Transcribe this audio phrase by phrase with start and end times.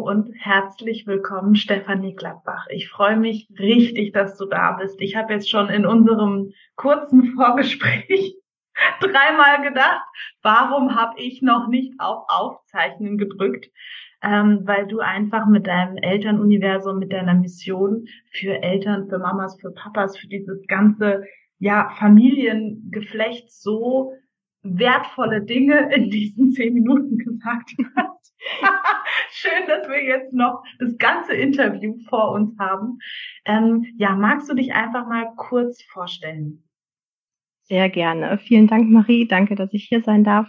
[0.00, 2.66] Und herzlich willkommen, Stefanie Gladbach.
[2.70, 5.00] Ich freue mich richtig, dass du da bist.
[5.00, 8.34] Ich habe jetzt schon in unserem kurzen Vorgespräch
[9.00, 10.02] dreimal gedacht,
[10.42, 13.70] warum habe ich noch nicht auf Aufzeichnen gedrückt?
[14.22, 19.70] Ähm, weil du einfach mit deinem Elternuniversum, mit deiner Mission für Eltern, für Mamas, für
[19.70, 21.24] Papas, für dieses ganze
[21.58, 24.12] ja Familiengeflecht so
[24.62, 28.19] wertvolle Dinge in diesen zehn Minuten gesagt hast.
[29.30, 32.98] Schön, dass wir jetzt noch das ganze Interview vor uns haben.
[33.44, 36.64] Ähm, ja, magst du dich einfach mal kurz vorstellen?
[37.64, 38.38] Sehr gerne.
[38.38, 39.28] Vielen Dank, Marie.
[39.28, 40.48] Danke, dass ich hier sein darf.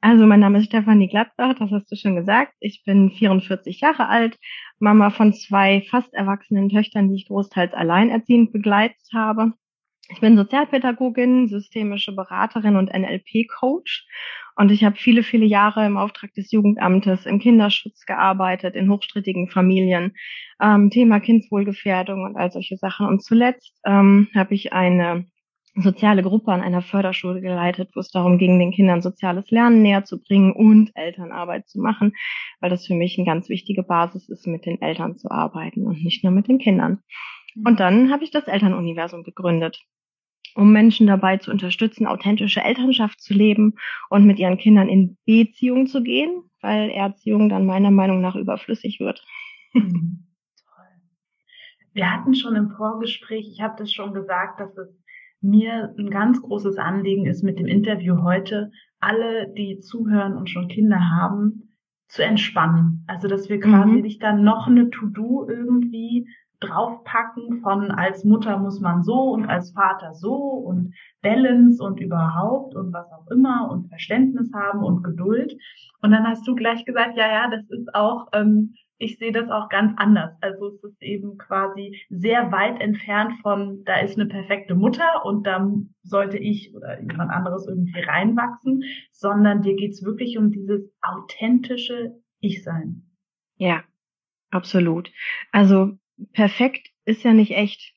[0.00, 2.54] Also, mein Name ist Stefanie Gladbach, das hast du schon gesagt.
[2.60, 4.38] Ich bin 44 Jahre alt,
[4.78, 9.54] Mama von zwei fast erwachsenen Töchtern, die ich großteils alleinerziehend begleitet habe.
[10.10, 14.06] Ich bin Sozialpädagogin, systemische Beraterin und NLP-Coach
[14.56, 19.48] und ich habe viele, viele Jahre im Auftrag des Jugendamtes im Kinderschutz gearbeitet, in hochstrittigen
[19.48, 20.16] Familien,
[20.60, 23.06] ähm, Thema Kindswohlgefährdung und all solche Sachen.
[23.06, 25.26] Und zuletzt ähm, habe ich eine
[25.74, 30.04] soziale Gruppe an einer Förderschule geleitet, wo es darum ging, den Kindern soziales Lernen näher
[30.04, 32.14] zu bringen und Elternarbeit zu machen,
[32.60, 36.02] weil das für mich eine ganz wichtige Basis ist, mit den Eltern zu arbeiten und
[36.02, 37.02] nicht nur mit den Kindern.
[37.64, 39.78] Und dann habe ich das Elternuniversum gegründet
[40.58, 43.74] um Menschen dabei zu unterstützen, authentische Elternschaft zu leben
[44.10, 48.98] und mit ihren Kindern in Beziehung zu gehen, weil Erziehung dann meiner Meinung nach überflüssig
[48.98, 49.24] wird.
[49.72, 50.24] Mhm.
[51.92, 55.00] Wir hatten schon im Vorgespräch, ich habe das schon gesagt, dass es
[55.40, 60.66] mir ein ganz großes Anliegen ist mit dem Interview heute, alle, die zuhören und schon
[60.66, 61.76] Kinder haben,
[62.08, 63.04] zu entspannen.
[63.06, 64.00] Also, dass wir quasi mhm.
[64.00, 66.26] nicht dann noch eine To-Do irgendwie
[66.60, 72.74] draufpacken von als Mutter muss man so und als Vater so und Balance und überhaupt
[72.74, 75.56] und was auch immer und Verständnis haben und Geduld.
[76.02, 79.48] Und dann hast du gleich gesagt, ja, ja, das ist auch, ähm, ich sehe das
[79.50, 80.36] auch ganz anders.
[80.40, 85.46] Also es ist eben quasi sehr weit entfernt von, da ist eine perfekte Mutter und
[85.46, 88.82] da sollte ich oder jemand anderes irgendwie reinwachsen,
[89.12, 93.04] sondern dir geht's wirklich um dieses authentische Ich-Sein.
[93.56, 93.84] Ja,
[94.50, 95.12] absolut.
[95.52, 95.98] Also
[96.32, 97.94] perfekt ist ja nicht echt.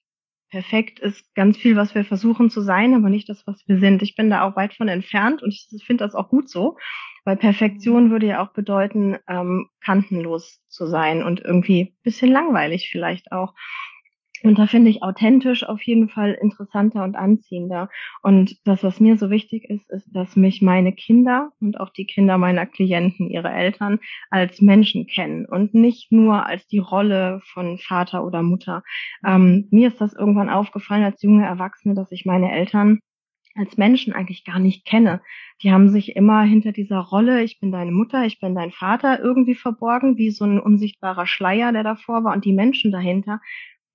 [0.49, 4.01] Perfekt ist ganz viel, was wir versuchen zu sein, aber nicht das, was wir sind.
[4.01, 6.77] Ich bin da auch weit von entfernt und ich finde das auch gut so,
[7.23, 13.31] weil Perfektion würde ja auch bedeuten, ähm, kantenlos zu sein und irgendwie bisschen langweilig vielleicht
[13.31, 13.53] auch.
[14.44, 17.90] Und da finde ich authentisch auf jeden Fall interessanter und anziehender.
[18.22, 22.06] Und das, was mir so wichtig ist, ist, dass mich meine Kinder und auch die
[22.06, 24.00] Kinder meiner Klienten, ihre Eltern,
[24.30, 28.84] als Menschen kennen und nicht nur als die Rolle von Vater oder Mutter.
[29.25, 33.00] Ähm, mir ist das irgendwann aufgefallen als junge Erwachsene, dass ich meine Eltern
[33.56, 35.22] als Menschen eigentlich gar nicht kenne.
[35.62, 39.19] Die haben sich immer hinter dieser Rolle, ich bin deine Mutter, ich bin dein Vater,
[39.19, 42.34] irgendwie verborgen, wie so ein unsichtbarer Schleier, der davor war.
[42.34, 43.41] Und die Menschen dahinter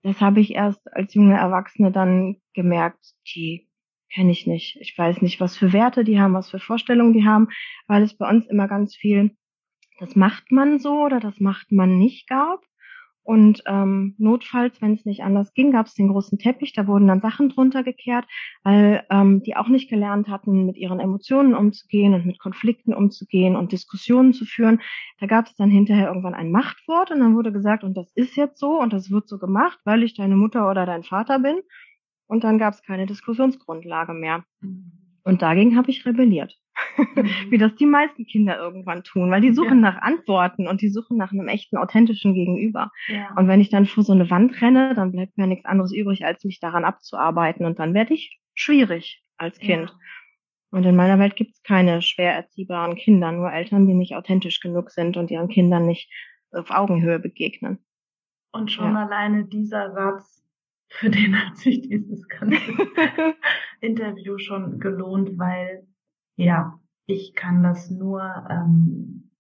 [0.07, 3.69] das habe ich erst als junge Erwachsene dann gemerkt, die
[4.15, 4.77] kenne ich nicht.
[4.81, 7.49] Ich weiß nicht, was für Werte die haben, was für Vorstellungen die haben,
[7.89, 9.37] weil es bei uns immer ganz viel,
[9.99, 12.61] das macht man so oder das macht man nicht gab.
[13.27, 17.09] Und ähm, notfalls, wenn es nicht anders ging, gab es den großen Teppich, da wurden
[17.09, 18.25] dann Sachen drunter gekehrt,
[18.63, 23.57] weil ähm, die auch nicht gelernt hatten, mit ihren Emotionen umzugehen und mit Konflikten umzugehen
[23.57, 24.81] und Diskussionen zu führen.
[25.19, 28.37] Da gab es dann hinterher irgendwann ein Machtwort und dann wurde gesagt, und das ist
[28.37, 31.57] jetzt so und das wird so gemacht, weil ich deine Mutter oder dein Vater bin.
[32.29, 34.45] Und dann gab es keine Diskussionsgrundlage mehr.
[34.61, 34.93] Mhm.
[35.25, 36.57] Und dagegen habe ich rebelliert.
[36.97, 37.27] Mhm.
[37.51, 39.93] Wie das die meisten Kinder irgendwann tun, weil die suchen ja.
[39.93, 42.91] nach Antworten und die suchen nach einem echten, authentischen Gegenüber.
[43.09, 43.35] Ja.
[43.37, 46.25] Und wenn ich dann vor so eine Wand renne, dann bleibt mir nichts anderes übrig,
[46.25, 47.67] als mich daran abzuarbeiten.
[47.67, 49.91] Und dann werde ich schwierig als Kind.
[49.91, 49.99] Ja.
[50.71, 54.61] Und in meiner Welt gibt es keine schwer erziehbaren Kinder, nur Eltern, die nicht authentisch
[54.61, 56.11] genug sind und ihren Kindern nicht
[56.51, 57.79] auf Augenhöhe begegnen.
[58.53, 60.43] Und schon alleine dieser Satz,
[60.89, 62.57] für den hat sich dieses ganze
[63.81, 65.87] Interview schon gelohnt, weil
[66.37, 69.31] ja, ich kann das nur ähm,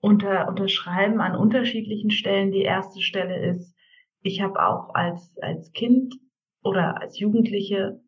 [0.00, 2.52] unter, unterschreiben an unterschiedlichen Stellen.
[2.52, 3.74] Die erste Stelle ist,
[4.22, 6.14] ich habe auch als, als Kind
[6.62, 8.00] oder als Jugendliche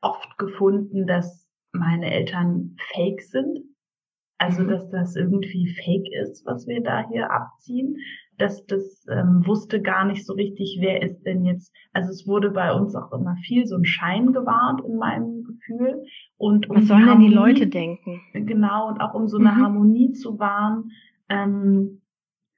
[0.00, 3.58] oft gefunden, dass meine Eltern fake sind.
[4.38, 4.68] Also, mhm.
[4.68, 7.96] dass das irgendwie fake ist, was wir da hier abziehen.
[8.38, 11.74] Dass das ähm, wusste gar nicht so richtig, wer ist denn jetzt.
[11.92, 16.04] Also es wurde bei uns auch immer viel so ein Schein gewahrt in meinem Gefühl.
[16.36, 18.20] Und um Was sollen Harmonie, denn die Leute denken?
[18.32, 19.56] Genau, und auch um so eine mhm.
[19.56, 20.92] Harmonie zu wahren,
[21.28, 22.00] ähm,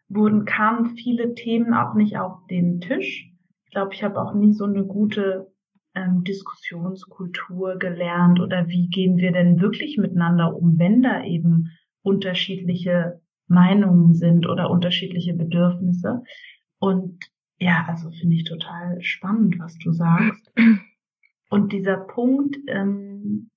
[0.09, 3.33] wurden, kamen viele Themen auch nicht auf den Tisch.
[3.65, 5.51] Ich glaube, ich habe auch nie so eine gute
[5.95, 11.71] ähm, Diskussionskultur gelernt oder wie gehen wir denn wirklich miteinander um, wenn da eben
[12.03, 16.23] unterschiedliche Meinungen sind oder unterschiedliche Bedürfnisse.
[16.79, 17.19] Und
[17.59, 20.51] ja, also finde ich total spannend, was du sagst.
[21.51, 23.51] Und dieser Punkt, ähm,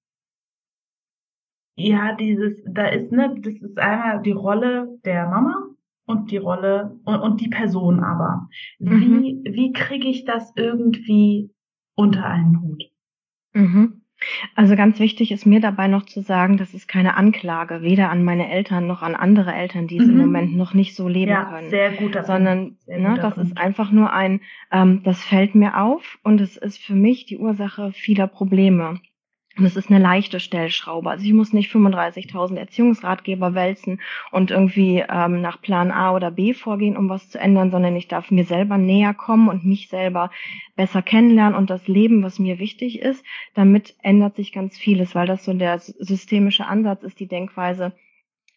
[1.75, 5.69] ja, dieses, da ist, ne, das ist einmal die Rolle der Mama
[6.05, 8.49] und die Rolle und, und die Person aber.
[8.79, 9.43] Wie, mhm.
[9.45, 11.51] wie kriege ich das irgendwie
[11.95, 12.83] unter einen Hut?
[13.53, 14.02] Mhm.
[14.55, 18.23] Also ganz wichtig ist mir dabei noch zu sagen, das ist keine Anklage, weder an
[18.23, 20.11] meine Eltern noch an andere Eltern, die es mhm.
[20.11, 21.69] im Moment noch nicht so leben ja, können.
[21.69, 24.41] Sehr gut, sondern sehr ne, das ist einfach nur ein,
[24.71, 28.99] ähm, das fällt mir auf und es ist für mich die Ursache vieler Probleme.
[29.55, 31.11] Und es ist eine leichte Stellschraube.
[31.11, 34.01] Also ich muss nicht 35.000 Erziehungsratgeber wälzen
[34.31, 38.07] und irgendwie ähm, nach Plan A oder B vorgehen, um was zu ändern, sondern ich
[38.07, 40.31] darf mir selber näher kommen und mich selber
[40.75, 43.23] besser kennenlernen und das Leben, was mir wichtig ist.
[43.53, 47.93] Damit ändert sich ganz vieles, weil das so der systemische Ansatz ist, die Denkweise,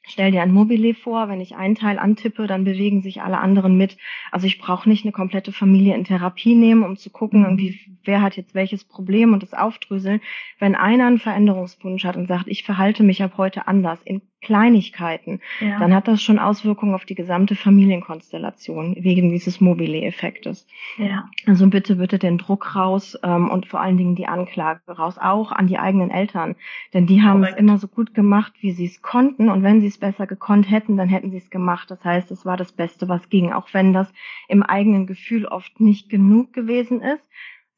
[0.09, 3.77] Stell dir ein Mobile vor, wenn ich einen Teil antippe, dann bewegen sich alle anderen
[3.77, 3.97] mit.
[4.31, 7.47] Also ich brauche nicht eine komplette Familie in Therapie nehmen, um zu gucken, mhm.
[7.47, 10.21] irgendwie, wer hat jetzt welches Problem und das aufdröseln.
[10.61, 15.41] Wenn einer einen Veränderungswunsch hat und sagt, ich verhalte mich ab heute anders in Kleinigkeiten,
[15.59, 15.81] ja.
[15.81, 20.69] dann hat das schon Auswirkungen auf die gesamte Familienkonstellation wegen dieses Mobile-Effektes.
[20.99, 21.29] Ja.
[21.47, 25.51] Also bitte, bitte den Druck raus ähm, und vor allen Dingen die Anklage raus, auch
[25.51, 26.55] an die eigenen Eltern.
[26.95, 27.55] Denn die haben Correct.
[27.55, 29.49] es immer so gut gemacht, wie sie es konnten.
[29.49, 31.91] Und wenn sie es besser gekonnt hätten, dann hätten sie es gemacht.
[31.91, 34.13] Das heißt, es war das Beste, was ging, auch wenn das
[34.47, 37.29] im eigenen Gefühl oft nicht genug gewesen ist.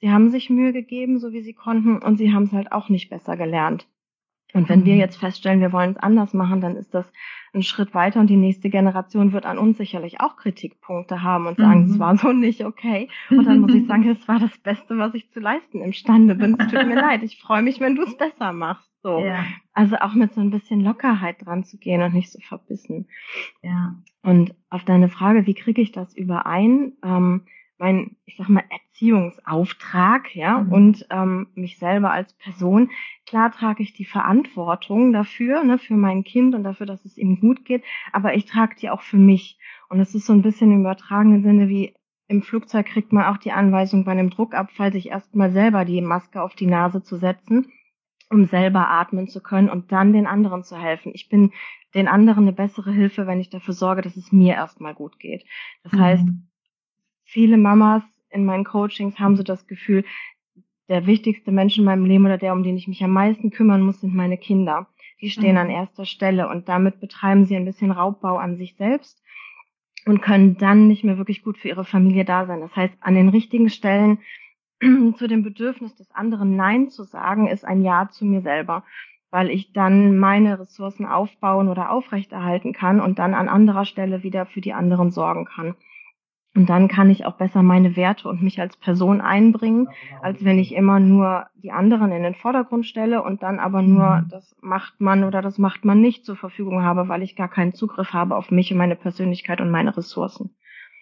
[0.00, 2.90] Sie haben sich Mühe gegeben, so wie sie konnten, und sie haben es halt auch
[2.90, 3.86] nicht besser gelernt.
[4.54, 5.00] Und wenn wir mhm.
[5.00, 7.12] jetzt feststellen, wir wollen es anders machen, dann ist das
[7.54, 11.58] ein Schritt weiter und die nächste Generation wird an uns sicherlich auch Kritikpunkte haben und
[11.58, 11.98] sagen, es mhm.
[11.98, 13.08] war so nicht okay.
[13.30, 16.56] Und dann muss ich sagen, es war das Beste, was ich zu leisten imstande bin.
[16.58, 17.22] Es tut mir leid.
[17.22, 18.88] Ich freue mich, wenn du es besser machst.
[19.02, 19.20] So.
[19.20, 19.44] Ja.
[19.72, 23.06] Also auch mit so ein bisschen Lockerheit dran zu gehen und nicht so verbissen.
[23.62, 23.94] Ja.
[24.22, 26.94] Und auf deine Frage, wie kriege ich das überein?
[27.04, 27.42] Ähm,
[27.78, 30.72] mein, ich sag mal, Erziehungsauftrag, ja, mhm.
[30.72, 32.90] und ähm, mich selber als Person.
[33.26, 37.40] Klar trage ich die Verantwortung dafür, ne, für mein Kind und dafür, dass es ihm
[37.40, 39.58] gut geht, aber ich trage die auch für mich.
[39.88, 41.94] Und es ist so ein bisschen im übertragenen Sinne wie
[42.28, 46.42] im Flugzeug kriegt man auch die Anweisung bei einem Druckabfall, sich erstmal selber die Maske
[46.42, 47.72] auf die Nase zu setzen,
[48.28, 51.12] um selber atmen zu können und dann den anderen zu helfen.
[51.14, 51.52] Ich bin
[51.94, 55.46] den anderen eine bessere Hilfe, wenn ich dafür sorge, dass es mir erstmal gut geht.
[55.82, 56.00] Das mhm.
[56.00, 56.28] heißt,
[57.28, 60.04] viele Mamas in meinen Coachings haben so das Gefühl,
[60.88, 63.82] der wichtigste Mensch in meinem Leben oder der, um den ich mich am meisten kümmern
[63.82, 64.88] muss, sind meine Kinder.
[65.20, 65.58] Die stehen mhm.
[65.58, 69.22] an erster Stelle und damit betreiben sie ein bisschen Raubbau an sich selbst
[70.06, 72.60] und können dann nicht mehr wirklich gut für ihre Familie da sein.
[72.60, 74.18] Das heißt, an den richtigen Stellen
[74.80, 78.84] zu dem Bedürfnis des anderen Nein zu sagen, ist ein Ja zu mir selber,
[79.30, 84.46] weil ich dann meine Ressourcen aufbauen oder aufrechterhalten kann und dann an anderer Stelle wieder
[84.46, 85.74] für die anderen sorgen kann.
[86.58, 89.86] Und dann kann ich auch besser meine Werte und mich als Person einbringen,
[90.22, 94.22] als wenn ich immer nur die anderen in den Vordergrund stelle und dann aber nur
[94.22, 94.28] mhm.
[94.28, 97.74] das macht man oder das macht man nicht zur Verfügung habe, weil ich gar keinen
[97.74, 100.50] Zugriff habe auf mich und meine Persönlichkeit und meine Ressourcen.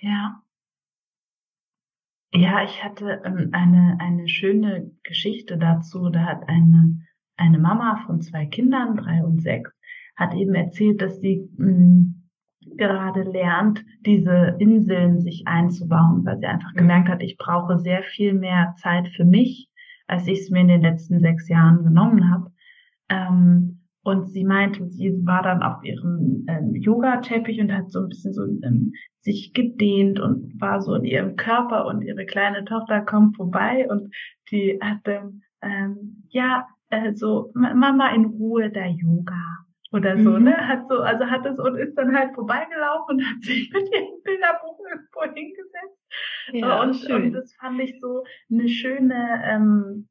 [0.00, 0.42] Ja.
[2.34, 6.10] Ja, ich hatte ähm, eine, eine schöne Geschichte dazu.
[6.10, 7.00] Da hat eine,
[7.38, 9.72] eine Mama von zwei Kindern, drei und sechs,
[10.16, 12.15] hat eben erzählt, dass sie mh, mm,
[12.76, 16.78] gerade lernt, diese Inseln sich einzubauen, weil sie einfach mhm.
[16.78, 19.68] gemerkt hat, ich brauche sehr viel mehr Zeit für mich,
[20.06, 22.50] als ich es mir in den letzten sechs Jahren genommen habe.
[23.08, 28.08] Ähm, und sie meinte, sie war dann auf ihrem ähm, Yoga-Teppich und hat so ein
[28.08, 33.00] bisschen so ähm, sich gedehnt und war so in ihrem Körper und ihre kleine Tochter
[33.00, 34.14] kommt vorbei und
[34.52, 39.65] die hatte, ähm, ja, äh, so, Mama in Ruhe da Yoga
[39.96, 40.44] oder so, mhm.
[40.44, 40.68] ne?
[40.68, 44.22] Hat so, also hat es und ist dann halt vorbeigelaufen und hat sich mit ihrem
[44.22, 45.98] Bilderbuch irgendwo hingesetzt.
[46.52, 47.24] Ja, und, schön.
[47.24, 50.08] und das fand ich so eine schöne, ähm,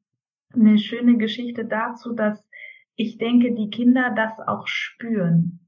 [0.54, 2.48] eine schöne Geschichte dazu, dass
[2.96, 5.60] ich denke, die Kinder das auch spüren.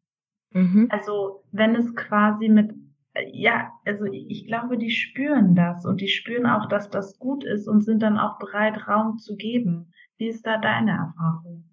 [0.52, 0.88] Mhm.
[0.90, 2.72] Also wenn es quasi mit
[3.32, 7.66] ja, also ich glaube, die spüren das und die spüren auch, dass das gut ist
[7.66, 9.92] und sind dann auch bereit, Raum zu geben.
[10.18, 11.67] Wie ist da deine Erfahrung?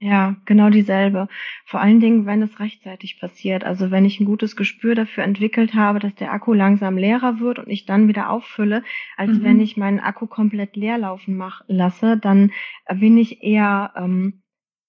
[0.00, 1.26] Ja, genau dieselbe.
[1.64, 3.64] Vor allen Dingen, wenn es rechtzeitig passiert.
[3.64, 7.58] Also wenn ich ein gutes Gespür dafür entwickelt habe, dass der Akku langsam leerer wird
[7.58, 8.84] und ich dann wieder auffülle,
[9.16, 9.42] als mhm.
[9.42, 12.52] wenn ich meinen Akku komplett leer laufen mach, lasse, dann
[12.94, 14.42] bin ich eher, ähm,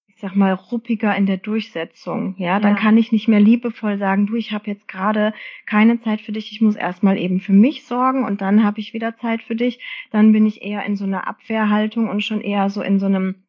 [0.06, 2.36] ich sag mal, ruppiger in der Durchsetzung.
[2.38, 2.80] Ja, dann ja.
[2.80, 5.34] kann ich nicht mehr liebevoll sagen, du, ich habe jetzt gerade
[5.66, 8.94] keine Zeit für dich, ich muss erstmal eben für mich sorgen und dann habe ich
[8.94, 9.80] wieder Zeit für dich.
[10.12, 13.42] Dann bin ich eher in so einer Abwehrhaltung und schon eher so in so einem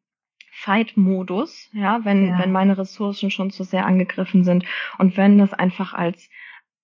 [0.51, 2.39] Fight-Modus, ja, wenn, ja.
[2.39, 4.65] wenn meine Ressourcen schon zu sehr angegriffen sind
[4.98, 6.29] und wenn das einfach als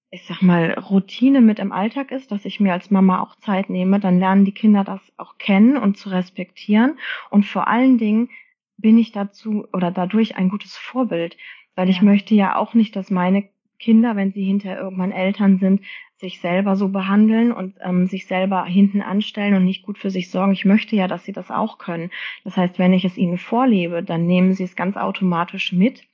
[0.10, 3.70] ich sag mal, Routine mit im Alltag ist, dass ich mir als Mama auch Zeit
[3.70, 6.98] nehme, dann lernen die Kinder das auch kennen und zu respektieren.
[7.30, 8.30] Und vor allen Dingen
[8.78, 11.36] bin ich dazu oder dadurch ein gutes Vorbild,
[11.76, 11.92] weil ja.
[11.92, 15.81] ich möchte ja auch nicht, dass meine Kinder, wenn sie hinterher irgendwann Eltern sind,
[16.17, 20.31] sich selber so behandeln und ähm, sich selber hinten anstellen und nicht gut für sich
[20.31, 20.51] sorgen.
[20.51, 22.10] Ich möchte ja, dass sie das auch können.
[22.43, 26.07] Das heißt, wenn ich es ihnen vorlebe, dann nehmen sie es ganz automatisch mit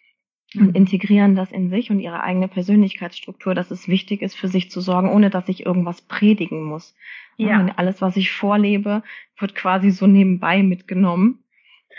[0.56, 0.76] und mhm.
[0.76, 4.82] integrieren das in sich und ihre eigene Persönlichkeitsstruktur, dass es wichtig ist, für sich zu
[4.82, 6.96] sorgen, ohne dass ich irgendwas predigen muss.
[7.38, 7.66] Ja.
[7.78, 9.04] Alles, was ich vorlebe,
[9.40, 11.43] wird quasi so nebenbei mitgenommen.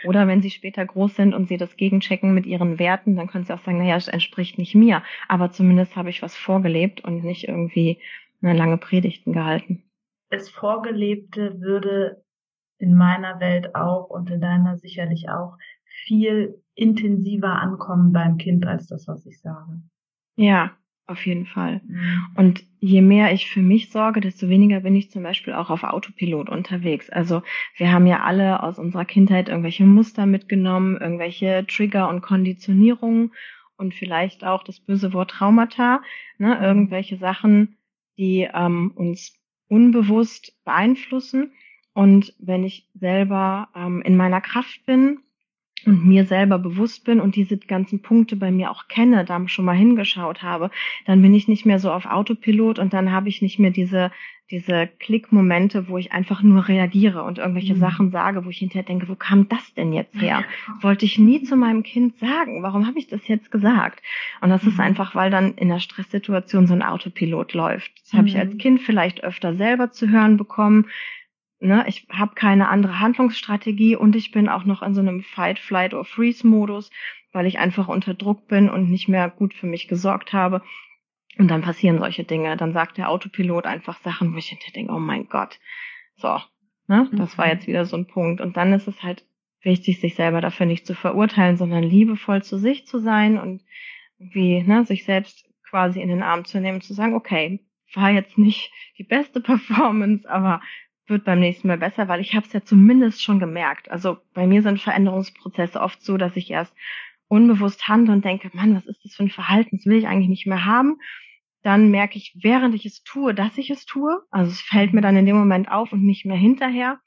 [0.05, 3.45] Oder wenn sie später groß sind und sie das gegenchecken mit ihren Werten, dann können
[3.45, 5.03] sie auch sagen, naja, es entspricht nicht mir.
[5.29, 8.01] Aber zumindest habe ich was vorgelebt und nicht irgendwie
[8.43, 9.83] eine lange Predigten gehalten.
[10.31, 12.23] Das Vorgelebte würde
[12.79, 15.57] in meiner Welt auch und in deiner sicherlich auch
[16.05, 19.81] viel intensiver ankommen beim Kind als das, was ich sage.
[20.37, 20.73] Ja,
[21.07, 21.81] auf jeden Fall.
[21.87, 22.27] Mhm.
[22.37, 25.85] Und je mehr ich für mich sorge, desto weniger bin ich zum Beispiel auch auf
[25.85, 27.11] Autopilot unterwegs.
[27.11, 27.43] Also
[27.77, 33.33] wir haben ja alle aus unserer Kindheit irgendwelche Muster mitgenommen, irgendwelche Trigger und Konditionierungen
[33.77, 36.01] und vielleicht auch das böse Wort Traumata,
[36.39, 36.65] ne, mhm.
[36.65, 37.77] irgendwelche Sachen,
[38.17, 39.35] die ähm, uns
[39.69, 41.53] unbewusst beeinflussen.
[41.93, 45.19] Und wenn ich selber ähm, in meiner Kraft bin
[45.87, 49.65] und mir selber bewusst bin und diese ganzen Punkte bei mir auch kenne, da schon
[49.65, 50.71] mal hingeschaut habe,
[51.07, 54.11] dann bin ich nicht mehr so auf Autopilot und dann habe ich nicht mehr diese
[54.51, 57.81] diese Klickmomente, wo ich einfach nur reagiere und irgendwelche mhm.
[57.81, 60.45] Sachen sage, wo ich hinterher denke, wo kam das denn jetzt her?
[60.83, 62.63] Wollte ich nie zu meinem Kind sagen.
[62.63, 64.03] Warum habe ich das jetzt gesagt?
[64.43, 64.69] Und das mhm.
[64.71, 67.91] ist einfach, weil dann in der Stresssituation so ein Autopilot läuft.
[68.03, 68.19] Das mhm.
[68.19, 68.59] habe ich als mhm.
[68.59, 70.87] Kind vielleicht öfter selber zu hören bekommen
[71.61, 75.59] ne, ich habe keine andere Handlungsstrategie und ich bin auch noch in so einem Fight,
[75.59, 76.91] Flight or Freeze Modus,
[77.33, 80.63] weil ich einfach unter Druck bin und nicht mehr gut für mich gesorgt habe.
[81.37, 82.57] Und dann passieren solche Dinge.
[82.57, 85.59] Dann sagt der Autopilot einfach Sachen, wo ich hinter denke, oh mein Gott.
[86.17, 86.41] So,
[86.87, 87.53] ne, das war mhm.
[87.53, 88.41] jetzt wieder so ein Punkt.
[88.41, 89.25] Und dann ist es halt
[89.63, 93.63] wichtig, sich selber dafür nicht zu verurteilen, sondern liebevoll zu sich zu sein und
[94.19, 97.61] wie, ne, sich selbst quasi in den Arm zu nehmen, zu sagen, okay,
[97.95, 100.61] war jetzt nicht die beste Performance, aber
[101.07, 103.91] wird beim nächsten Mal besser, weil ich habe es ja zumindest schon gemerkt.
[103.91, 106.75] Also bei mir sind Veränderungsprozesse oft so, dass ich erst
[107.29, 109.77] unbewusst handle und denke, Mann, was ist das für ein Verhalten?
[109.77, 110.99] Das will ich eigentlich nicht mehr haben.
[111.63, 114.23] Dann merke ich, während ich es tue, dass ich es tue.
[114.31, 117.01] Also es fällt mir dann in dem Moment auf und nicht mehr hinterher.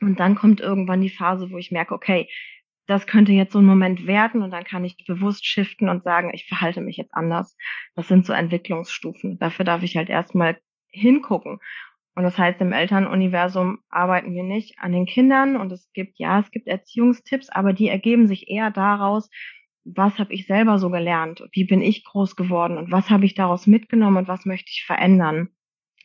[0.00, 2.28] Und dann kommt irgendwann die Phase, wo ich merke, okay,
[2.86, 6.30] das könnte jetzt so ein Moment werden und dann kann ich bewusst shiften und sagen,
[6.32, 7.56] ich verhalte mich jetzt anders.
[7.96, 9.38] Das sind so Entwicklungsstufen.
[9.38, 11.58] Dafür darf ich halt erstmal hingucken
[12.16, 16.40] und das heißt, im Elternuniversum arbeiten wir nicht an den Kindern und es gibt, ja,
[16.40, 19.28] es gibt Erziehungstipps, aber die ergeben sich eher daraus,
[19.84, 23.34] was habe ich selber so gelernt, wie bin ich groß geworden und was habe ich
[23.34, 25.50] daraus mitgenommen und was möchte ich verändern.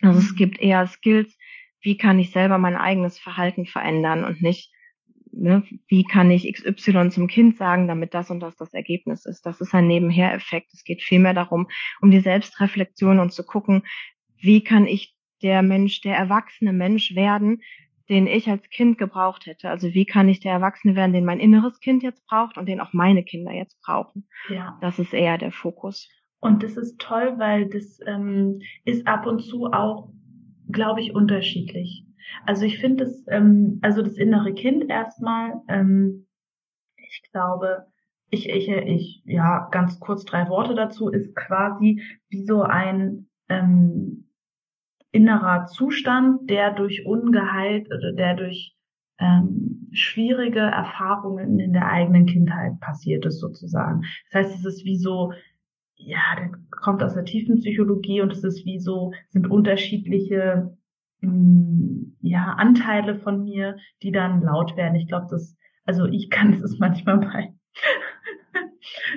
[0.01, 1.37] Also es gibt eher Skills,
[1.79, 4.69] wie kann ich selber mein eigenes Verhalten verändern und nicht,
[5.31, 9.45] ne, wie kann ich XY zum Kind sagen, damit das und das das Ergebnis ist.
[9.45, 10.73] Das ist ein Nebenher-Effekt.
[10.73, 11.69] Es geht vielmehr darum,
[12.01, 13.83] um die Selbstreflexion und zu gucken,
[14.37, 17.61] wie kann ich der Mensch, der erwachsene Mensch werden,
[18.09, 19.69] den ich als Kind gebraucht hätte.
[19.69, 22.81] Also wie kann ich der Erwachsene werden, den mein inneres Kind jetzt braucht und den
[22.81, 24.27] auch meine Kinder jetzt brauchen.
[24.49, 24.77] Ja.
[24.81, 26.09] Das ist eher der Fokus.
[26.41, 30.11] Und das ist toll, weil das ähm, ist ab und zu auch,
[30.69, 32.05] glaube ich, unterschiedlich.
[32.45, 36.27] Also ich finde das, ähm, also das innere Kind erstmal, ähm,
[36.97, 37.85] ich glaube,
[38.29, 44.20] ich, ich, ich, ja, ganz kurz drei Worte dazu, ist quasi wie so ein ähm,
[45.11, 48.75] innerer Zustand, der durch Ungehalt oder der durch
[49.19, 54.03] ähm, schwierige Erfahrungen in der eigenen Kindheit passiert ist sozusagen.
[54.31, 55.33] Das heißt, es ist wie so,
[55.95, 60.75] ja, der kommt aus der tiefen Psychologie und es ist wie so, sind unterschiedliche
[61.21, 64.95] mh, mm, ja, Anteile von mir, die dann laut werden.
[64.95, 67.53] Ich glaube, das, also ich kann es manchmal bei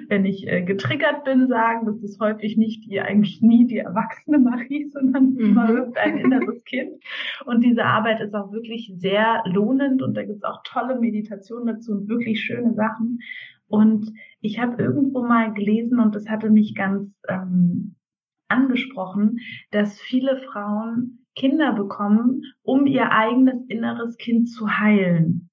[0.08, 4.38] wenn ich äh, getriggert bin, sagen, das ist häufig nicht die, eigentlich nie die erwachsene
[4.38, 5.40] Marie, sondern mhm.
[5.40, 7.02] immer irgendein inneres Kind.
[7.44, 11.66] Und diese Arbeit ist auch wirklich sehr lohnend und da gibt es auch tolle Meditationen
[11.66, 13.20] dazu und wirklich schöne Sachen.
[13.66, 17.96] Und ich habe irgendwo mal gelesen und das hatte mich ganz ähm,
[18.48, 19.38] angesprochen,
[19.70, 25.43] dass viele Frauen Kinder bekommen, um ihr eigenes inneres Kind zu heilen.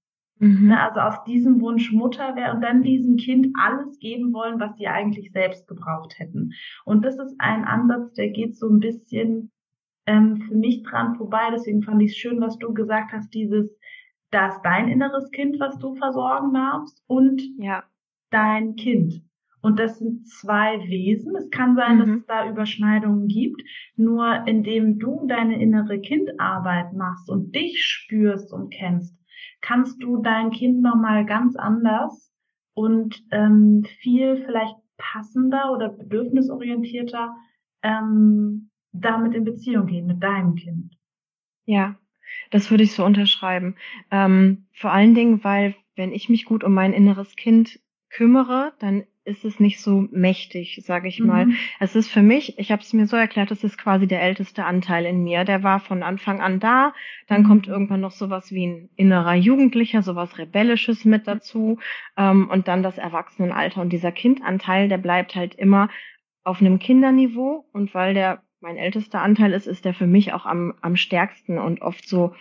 [0.41, 0.69] Mhm.
[0.69, 4.75] Ne, also aus diesem Wunsch Mutter wäre und dann diesem Kind alles geben wollen, was
[4.75, 6.53] sie eigentlich selbst gebraucht hätten.
[6.83, 9.51] Und das ist ein Ansatz, der geht so ein bisschen
[10.07, 11.49] ähm, für mich dran vorbei.
[11.51, 13.69] Deswegen fand ich es schön, was du gesagt hast, dieses,
[14.31, 17.83] das dein inneres Kind, was du versorgen darfst und ja.
[18.31, 19.21] dein Kind.
[19.61, 21.35] Und das sind zwei Wesen.
[21.35, 21.99] Es kann sein, mhm.
[21.99, 23.61] dass es da Überschneidungen gibt.
[23.95, 29.20] Nur indem du deine innere Kindarbeit machst und dich spürst und kennst,
[29.61, 32.31] kannst du dein Kind nochmal ganz anders
[32.73, 37.35] und ähm, viel vielleicht passender oder bedürfnisorientierter
[37.83, 40.97] ähm, damit in Beziehung gehen mit deinem Kind.
[41.65, 41.95] Ja,
[42.49, 43.75] das würde ich so unterschreiben.
[44.09, 49.03] Ähm, vor allen Dingen, weil wenn ich mich gut um mein inneres Kind kümmere, dann
[49.23, 51.45] ist es nicht so mächtig, sage ich mal.
[51.45, 51.55] Mhm.
[51.79, 54.65] Es ist für mich, ich habe es mir so erklärt, es ist quasi der älteste
[54.65, 55.43] Anteil in mir.
[55.43, 56.93] Der war von Anfang an da.
[57.27, 57.47] Dann mhm.
[57.47, 61.79] kommt irgendwann noch sowas wie ein innerer Jugendlicher, sowas Rebellisches mit dazu
[62.17, 63.81] ähm, und dann das Erwachsenenalter.
[63.81, 65.89] Und dieser Kindanteil, der bleibt halt immer
[66.43, 70.45] auf einem Kinderniveau und weil der mein ältester Anteil ist, ist der für mich auch
[70.45, 72.33] am, am stärksten und oft so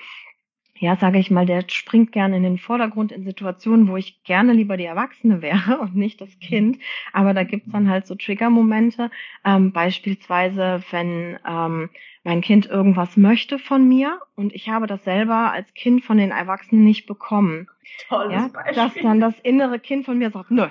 [0.80, 4.54] ja, sage ich mal, der springt gerne in den Vordergrund in Situationen, wo ich gerne
[4.54, 6.78] lieber die Erwachsene wäre und nicht das Kind.
[7.12, 9.10] Aber da gibt's dann halt so Trigger-Momente,
[9.44, 11.90] ähm, beispielsweise, wenn ähm,
[12.24, 16.30] mein Kind irgendwas möchte von mir und ich habe das selber als Kind von den
[16.30, 17.68] Erwachsenen nicht bekommen.
[18.08, 18.74] Tolles ja, Beispiel.
[18.74, 20.68] Dass dann das innere Kind von mir sagt, nö,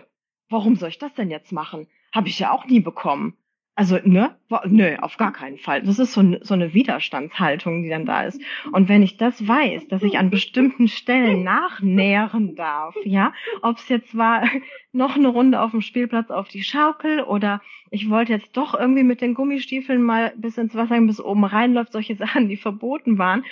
[0.49, 1.87] warum soll ich das denn jetzt machen?
[2.11, 3.37] Habe ich ja auch nie bekommen.
[3.79, 4.35] Also, ne?
[4.65, 5.81] Nö, auf gar keinen Fall.
[5.81, 8.41] Das ist so, so eine Widerstandshaltung, die dann da ist.
[8.73, 13.31] Und wenn ich das weiß, dass ich an bestimmten Stellen nachnähren darf, ja,
[13.61, 14.43] ob es jetzt war,
[14.91, 19.03] noch eine Runde auf dem Spielplatz auf die Schaukel oder ich wollte jetzt doch irgendwie
[19.03, 23.45] mit den Gummistiefeln mal bis ins Wasser bis oben reinläuft, solche Sachen, die verboten waren,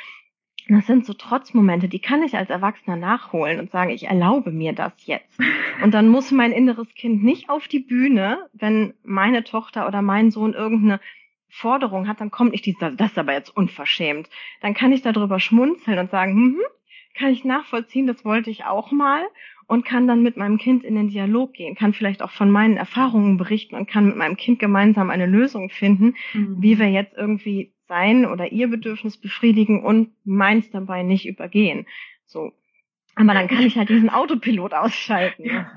[0.76, 4.74] das sind so Trotzmomente, die kann ich als Erwachsener nachholen und sagen, ich erlaube mir
[4.74, 5.40] das jetzt.
[5.84, 10.32] Und dann muss mein inneres Kind nicht auf die Bühne, wenn meine Tochter oder mein
[10.32, 11.00] Sohn irgendeine
[11.50, 14.30] Forderung hat, dann kommt nicht dieser, das ist aber jetzt unverschämt.
[14.62, 16.58] Dann kann ich darüber schmunzeln und sagen, hm,
[17.18, 19.24] kann ich nachvollziehen, das wollte ich auch mal
[19.68, 22.78] und kann dann mit meinem Kind in den Dialog gehen, kann vielleicht auch von meinen
[22.78, 26.58] Erfahrungen berichten und kann mit meinem Kind gemeinsam eine Lösung finden, mhm.
[26.60, 31.86] wie wir jetzt irgendwie sein oder ihr Bedürfnis befriedigen und meins dabei nicht übergehen.
[32.26, 32.52] So.
[33.15, 35.43] Aber dann kann ich halt diesen Autopilot ausschalten.
[35.43, 35.71] Ja,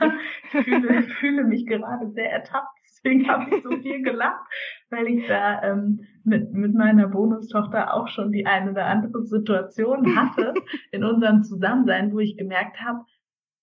[0.53, 4.45] ich fühle, fühle mich gerade sehr ertappt, deswegen habe ich so viel gelacht,
[4.91, 10.17] weil ich da ähm, mit, mit meiner Bonustochter auch schon die eine oder andere Situation
[10.17, 10.53] hatte
[10.93, 13.07] in unserem Zusammensein, wo ich gemerkt habe,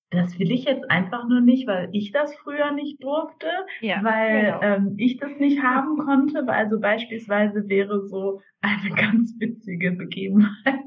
[0.10, 3.48] das will ich jetzt einfach nur nicht, weil ich das früher nicht durfte,
[3.82, 4.62] ja, weil genau.
[4.62, 6.48] ähm, ich das nicht haben konnte.
[6.48, 10.86] Also beispielsweise wäre so eine ganz witzige Begebenheit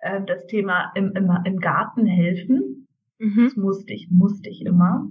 [0.00, 2.88] äh, das Thema im, im, im Garten helfen.
[3.18, 3.44] Mhm.
[3.44, 5.08] Das musste ich, musste ich immer.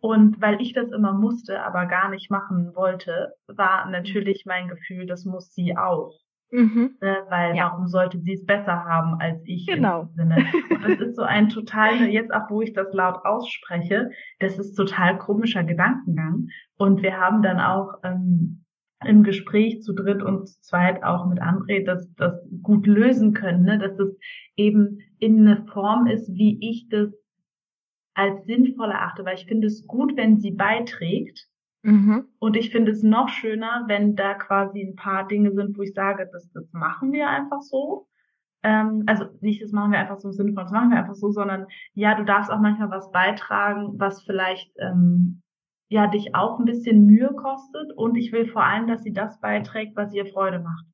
[0.00, 5.06] Und weil ich das immer musste, aber gar nicht machen wollte, war natürlich mein Gefühl,
[5.06, 6.18] das muss sie auch.
[6.50, 6.96] Mhm.
[7.00, 7.64] Ne, weil ja.
[7.66, 9.66] warum sollte sie es besser haben als ich?
[9.66, 10.08] Genau.
[10.14, 10.44] Sinne?
[10.70, 14.10] Und das ist so ein total, jetzt auch wo ich das laut ausspreche,
[14.40, 16.48] das ist total komischer Gedankengang.
[16.76, 18.64] Und wir haben dann auch ähm,
[19.04, 23.62] im Gespräch zu dritt und zu zweit auch mit André das, das gut lösen können,
[23.62, 23.78] ne?
[23.78, 24.16] dass es
[24.56, 27.10] eben in eine Form ist, wie ich das
[28.14, 31.49] als sinnvoll erachte, weil ich finde es gut, wenn sie beiträgt,
[31.82, 32.26] Mhm.
[32.38, 35.94] Und ich finde es noch schöner, wenn da quasi ein paar Dinge sind, wo ich
[35.94, 38.06] sage, das, das machen wir einfach so.
[38.62, 41.14] Ähm, also nicht, das machen wir einfach so im Sinne von, das machen wir einfach
[41.14, 45.42] so, sondern ja, du darfst auch manchmal was beitragen, was vielleicht ähm,
[45.88, 47.92] ja dich auch ein bisschen Mühe kostet.
[47.96, 50.84] Und ich will vor allem, dass sie das beiträgt, was ihr Freude macht.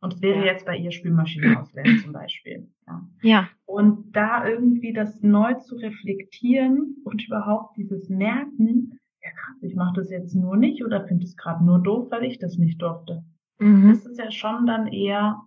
[0.00, 0.46] Und es wäre ja.
[0.46, 2.68] jetzt bei ihr Spülmaschine auswählen zum Beispiel.
[2.88, 3.08] Ja.
[3.22, 3.48] ja.
[3.66, 9.94] Und da irgendwie das neu zu reflektieren und überhaupt dieses Merken, ja krass, ich mache
[9.96, 13.24] das jetzt nur nicht oder finde es gerade nur doof, weil ich das nicht durfte.
[13.58, 13.90] Mhm.
[13.90, 15.40] Das ist ja schon dann eher,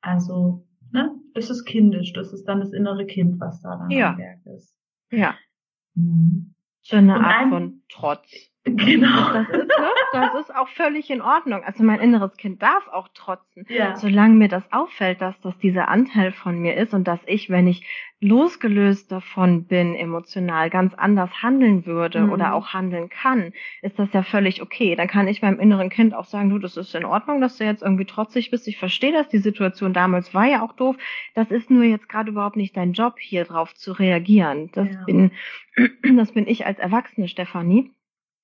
[0.00, 4.10] also, ne, es ist kindisch, das ist dann das innere Kind, was da dann ja.
[4.10, 4.74] am Werk ist.
[5.10, 5.34] Ja.
[5.94, 6.54] Mhm.
[6.82, 8.52] So eine Art ein, von Trotz.
[8.66, 9.32] Genau.
[9.32, 9.88] Das ist, ne?
[10.12, 11.62] das ist auch völlig in Ordnung.
[11.64, 13.64] Also mein inneres Kind darf auch trotzen.
[13.68, 13.96] Ja.
[13.96, 17.68] Solange mir das auffällt, dass das dieser Anteil von mir ist und dass ich, wenn
[17.68, 17.86] ich
[18.20, 22.32] losgelöst davon bin, emotional ganz anders handeln würde mhm.
[22.32, 23.52] oder auch handeln kann,
[23.82, 24.96] ist das ja völlig okay.
[24.96, 27.64] Dann kann ich meinem inneren Kind auch sagen, du, das ist in Ordnung, dass du
[27.64, 28.66] jetzt irgendwie trotzig bist.
[28.66, 29.28] Ich verstehe das.
[29.28, 30.96] Die Situation damals war ja auch doof.
[31.34, 34.70] Das ist nur jetzt gerade überhaupt nicht dein Job, hier drauf zu reagieren.
[34.72, 35.04] Das ja.
[35.04, 35.30] bin,
[36.16, 37.92] das bin ich als Erwachsene, Stefanie.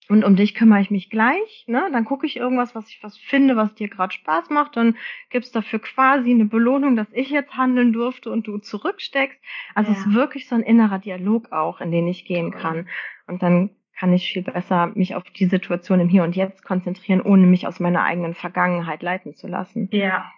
[0.08, 1.88] Und um dich kümmere ich mich gleich, ne?
[1.92, 4.96] Dann gucke ich irgendwas, was ich was finde, was dir gerade Spaß macht, dann
[5.30, 9.38] gibt's dafür quasi eine Belohnung, dass ich jetzt handeln durfte und du zurücksteckst.
[9.74, 9.98] Also ja.
[9.98, 12.88] es ist wirklich so ein innerer Dialog auch, in den ich gehen kann.
[13.26, 17.20] Und dann kann ich viel besser mich auf die Situation im Hier und Jetzt konzentrieren,
[17.20, 19.88] ohne mich aus meiner eigenen Vergangenheit leiten zu lassen.
[19.92, 20.30] Ja,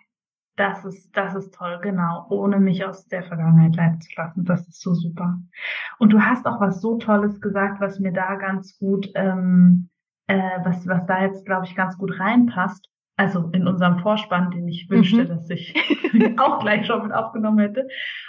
[0.57, 4.45] das ist, das ist toll, genau, ohne mich aus der Vergangenheit leiten zu lassen.
[4.45, 5.41] Das ist so super.
[5.99, 9.91] Und du hast auch was so Tolles gesagt, was mir da ganz gut, ähm,
[10.27, 12.89] äh, was, was da jetzt, glaube ich, ganz gut reinpasst.
[13.17, 15.29] Also in unserem Vorspann, den ich wünschte, mhm.
[15.29, 15.75] dass ich
[16.39, 17.87] auch gleich schon mit aufgenommen hätte.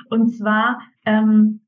[0.10, 1.62] Und zwar, ähm,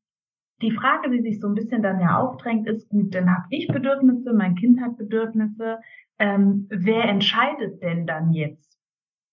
[0.62, 3.67] die Frage, die sich so ein bisschen dann ja aufdrängt, ist, gut, dann habe ich
[3.67, 5.80] Bedürfnisse, mein Kind hat Bedürfnisse.
[6.20, 8.78] Ähm, wer entscheidet denn dann jetzt?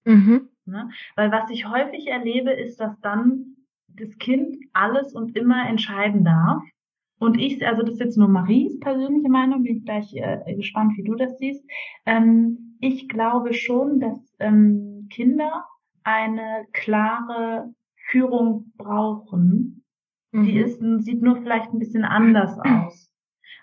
[0.05, 0.49] Mhm.
[0.67, 0.91] Ne?
[1.17, 3.57] Weil was ich häufig erlebe, ist, dass dann
[3.89, 6.63] das Kind alles und immer entscheiden darf.
[7.19, 10.93] Und ich, also das ist jetzt nur Maries persönliche Meinung, bin ich gleich äh, gespannt,
[10.97, 11.65] wie du das siehst.
[12.07, 15.65] Ähm, ich glaube schon, dass ähm, Kinder
[16.03, 17.73] eine klare
[18.09, 19.85] Führung brauchen.
[20.33, 20.43] Mhm.
[20.45, 23.11] Die ist, sieht nur vielleicht ein bisschen anders aus.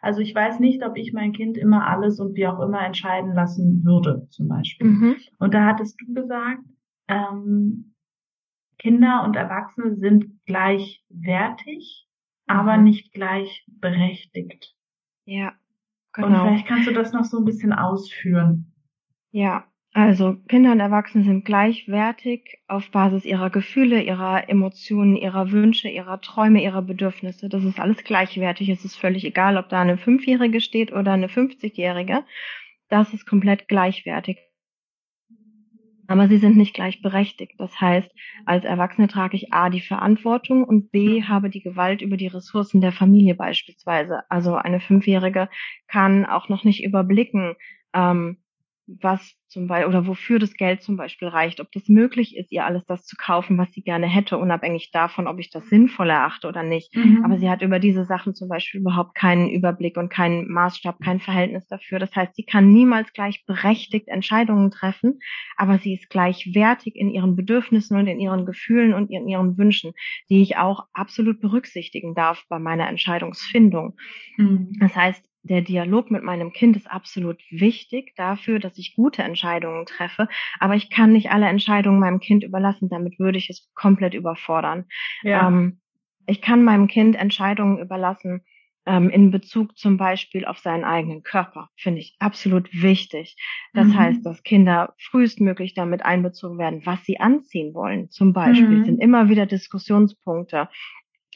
[0.02, 3.36] Also ich weiß nicht, ob ich mein Kind immer alles und wie auch immer entscheiden
[3.36, 4.88] lassen würde, zum Beispiel.
[4.88, 5.16] Mhm.
[5.38, 6.64] Und da hattest du gesagt,
[7.12, 7.93] ähm,
[8.78, 12.08] Kinder und Erwachsene sind gleichwertig,
[12.47, 12.56] mhm.
[12.56, 14.76] aber nicht gleichberechtigt.
[15.26, 15.54] Ja,
[16.13, 16.28] genau.
[16.28, 18.74] Und vielleicht kannst du das noch so ein bisschen ausführen.
[19.32, 25.89] Ja, also Kinder und Erwachsene sind gleichwertig auf Basis ihrer Gefühle, ihrer Emotionen, ihrer Wünsche,
[25.89, 27.50] ihrer Träume, ihrer Bedürfnisse.
[27.50, 28.69] Das ist alles gleichwertig.
[28.69, 32.24] Es ist völlig egal, ob da eine Fünfjährige steht oder eine 50-Jährige.
[32.88, 34.39] Das ist komplett gleichwertig.
[36.12, 37.54] Aber sie sind nicht gleichberechtigt.
[37.58, 38.12] Das heißt,
[38.45, 42.82] als Erwachsene trage ich A die Verantwortung und B habe die Gewalt über die Ressourcen
[42.82, 44.30] der Familie beispielsweise.
[44.30, 45.47] Also eine Fünfjährige
[45.88, 47.56] kann auch noch nicht überblicken,
[47.93, 48.39] ähm,
[48.88, 52.65] was zum Beispiel oder wofür das Geld zum Beispiel reicht, ob das möglich ist, ihr
[52.65, 56.48] alles das zu kaufen, was sie gerne hätte, unabhängig davon, ob ich das sinnvoll erachte
[56.48, 56.96] oder nicht.
[56.96, 57.24] Mhm.
[57.26, 61.20] Aber sie hat über diese Sachen zum Beispiel überhaupt keinen Überblick und keinen Maßstab, kein
[61.20, 62.00] Verhältnis dafür.
[62.00, 65.20] Das heißt, sie kann niemals gleichberechtigt Entscheidungen treffen,
[65.58, 69.91] aber sie ist gleichwertig in ihren Bedürfnissen und in ihren Gefühlen und in ihren Wünschen,
[70.30, 73.98] die ich auch absolut berücksichtigen darf bei meiner Entscheidungsfindung.
[74.38, 74.74] Mhm.
[74.80, 79.86] Das heißt, der Dialog mit meinem Kind ist absolut wichtig dafür, dass ich gute Entscheidungen
[79.86, 80.27] treffe.
[80.60, 82.89] Aber ich kann nicht alle Entscheidungen meinem Kind überlassen.
[82.89, 84.86] Damit würde ich es komplett überfordern.
[85.23, 85.47] Ja.
[85.47, 85.82] Ähm,
[86.27, 88.43] ich kann meinem Kind Entscheidungen überlassen
[88.86, 91.69] ähm, in Bezug zum Beispiel auf seinen eigenen Körper.
[91.75, 93.36] Finde ich absolut wichtig.
[93.73, 93.97] Das mhm.
[93.97, 98.10] heißt, dass Kinder frühestmöglich damit einbezogen werden, was sie anziehen wollen.
[98.10, 98.86] Zum Beispiel mhm.
[98.86, 100.69] sind immer wieder Diskussionspunkte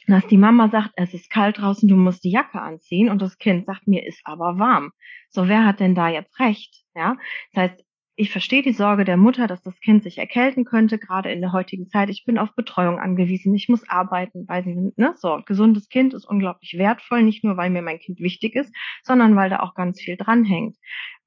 [0.06, 3.38] dass die Mama sagt, es ist kalt draußen, du musst die Jacke anziehen und das
[3.38, 4.92] Kind sagt, mir ist aber warm.
[5.30, 6.84] So, wer hat denn da jetzt recht?
[6.94, 7.16] Ja,
[7.52, 7.86] das heißt,
[8.18, 11.52] ich verstehe die Sorge der Mutter, dass das Kind sich erkälten könnte, gerade in der
[11.52, 12.08] heutigen Zeit.
[12.08, 16.24] Ich bin auf Betreuung angewiesen, ich muss arbeiten, weil sie, ne, so, gesundes Kind ist
[16.24, 20.00] unglaublich wertvoll, nicht nur, weil mir mein Kind wichtig ist, sondern weil da auch ganz
[20.00, 20.76] viel dranhängt.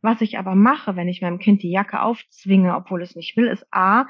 [0.02, 3.48] Was ich aber mache, wenn ich meinem Kind die Jacke aufzwinge, obwohl es nicht will,
[3.48, 4.08] ist A,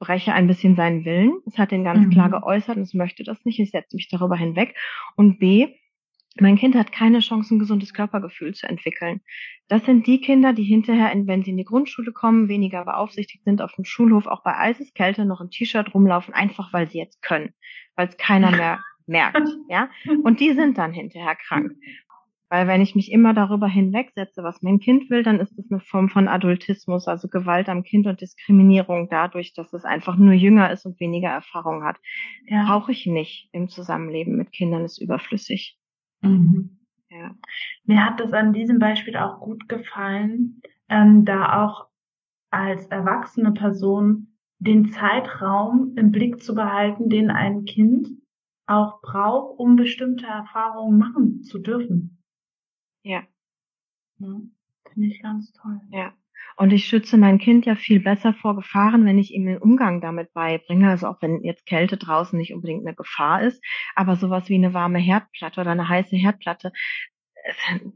[0.00, 1.38] breche ein bisschen seinen Willen.
[1.46, 2.10] Es hat den ganz mhm.
[2.10, 3.60] klar geäußert und es möchte das nicht.
[3.60, 4.74] Ich setze mich darüber hinweg.
[5.14, 5.68] Und B,
[6.40, 9.20] mein Kind hat keine Chance, ein gesundes Körpergefühl zu entwickeln.
[9.68, 13.62] Das sind die Kinder, die hinterher, wenn sie in die Grundschule kommen, weniger beaufsichtigt sind,
[13.62, 17.52] auf dem Schulhof auch bei Eiseskälte noch ein T-Shirt rumlaufen, einfach weil sie jetzt können,
[17.94, 19.90] weil es keiner mehr merkt, ja.
[20.22, 21.72] Und die sind dann hinterher krank.
[22.50, 25.78] Weil wenn ich mich immer darüber hinwegsetze, was mein Kind will, dann ist das eine
[25.78, 30.72] Form von Adultismus, also Gewalt am Kind und Diskriminierung dadurch, dass es einfach nur jünger
[30.72, 31.98] ist und weniger Erfahrung hat.
[32.46, 32.64] Ja.
[32.66, 35.78] Brauche ich nicht im Zusammenleben mit Kindern, ist überflüssig.
[36.22, 36.80] Mhm.
[37.08, 37.36] Ja.
[37.84, 41.86] Mir hat das an diesem Beispiel auch gut gefallen, ähm, da auch
[42.50, 48.08] als erwachsene Person den Zeitraum im Blick zu behalten, den ein Kind
[48.66, 52.19] auch braucht, um bestimmte Erfahrungen machen zu dürfen.
[53.02, 53.22] Ja.
[54.18, 54.40] ja
[54.92, 55.80] Finde ich ganz toll.
[55.90, 56.12] Ja.
[56.56, 60.00] Und ich schütze mein Kind ja viel besser vor Gefahren, wenn ich ihm den Umgang
[60.00, 60.90] damit beibringe.
[60.90, 63.62] Also auch wenn jetzt Kälte draußen nicht unbedingt eine Gefahr ist,
[63.94, 66.72] aber sowas wie eine warme Herdplatte oder eine heiße Herdplatte.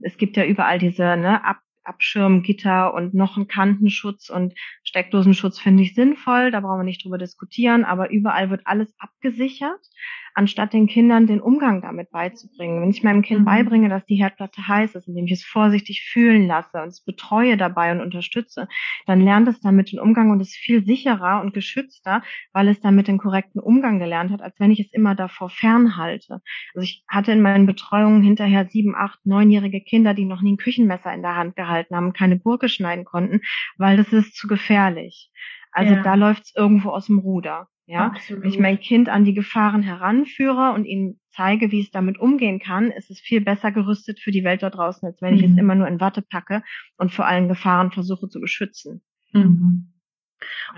[0.03, 5.83] es gibt ja überall diese ne, Ab Abschirmgitter und noch einen Kantenschutz und Steckdosenschutz finde
[5.83, 9.87] ich sinnvoll, da brauchen wir nicht drüber diskutieren, aber überall wird alles abgesichert
[10.35, 12.83] anstatt den Kindern den Umgang damit beizubringen.
[12.83, 13.45] Wenn ich meinem Kind mhm.
[13.45, 17.57] beibringe, dass die Herdplatte heiß ist, indem ich es vorsichtig fühlen lasse und es betreue
[17.57, 18.69] dabei und unterstütze,
[19.07, 23.07] dann lernt es damit den Umgang und ist viel sicherer und geschützter, weil es damit
[23.07, 26.41] den korrekten Umgang gelernt hat, als wenn ich es immer davor fernhalte.
[26.75, 30.59] Also ich hatte in meinen Betreuungen hinterher sieben, acht, neunjährige Kinder, die noch nie ein
[30.59, 33.41] Küchenmesser in der Hand gehalten haben, keine Gurke schneiden konnten,
[33.79, 35.31] weil das ist zu gefährlich.
[35.71, 36.03] Also ja.
[36.03, 37.69] da läuft es irgendwo aus dem Ruder.
[37.87, 38.43] Ja, Absolut.
[38.43, 42.59] wenn ich mein Kind an die Gefahren heranführe und ihm zeige, wie es damit umgehen
[42.59, 45.39] kann, ist es viel besser gerüstet für die Welt da draußen, als wenn mhm.
[45.39, 45.59] ich es mhm.
[45.59, 46.63] immer nur in Watte packe
[46.97, 49.03] und vor allen Gefahren versuche zu beschützen.
[49.33, 49.93] Mhm.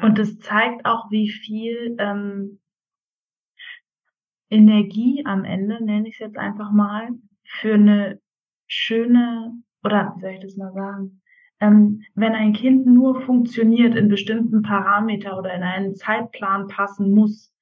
[0.03, 2.61] Und es zeigt auch, wie viel ähm,
[4.51, 7.11] Energie am Ende, nenne ich es jetzt einfach mal,
[7.45, 8.21] für eine
[8.67, 9.53] schöne,
[9.85, 11.23] oder wie soll ich das mal sagen,
[11.61, 17.53] ähm, wenn ein Kind nur funktioniert in bestimmten Parameter oder in einen Zeitplan passen muss,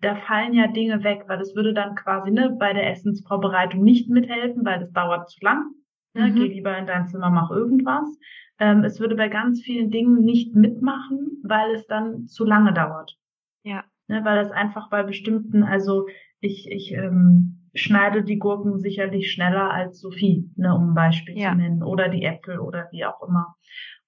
[0.00, 4.10] da fallen ja Dinge weg, weil es würde dann quasi ne, bei der Essensvorbereitung nicht
[4.10, 5.70] mithelfen, weil das dauert zu lang.
[6.14, 6.34] Ne, mhm.
[6.34, 8.18] Geh lieber in dein Zimmer, mach irgendwas.
[8.58, 13.16] Ähm, es würde bei ganz vielen Dingen nicht mitmachen, weil es dann zu lange dauert.
[13.62, 13.84] Ja.
[14.08, 16.06] Ne, weil es einfach bei bestimmten, also
[16.40, 21.50] ich, ich ähm, schneide die Gurken sicherlich schneller als Sophie, ne, um ein Beispiel ja.
[21.50, 23.56] zu nennen, oder die Äpfel oder wie auch immer.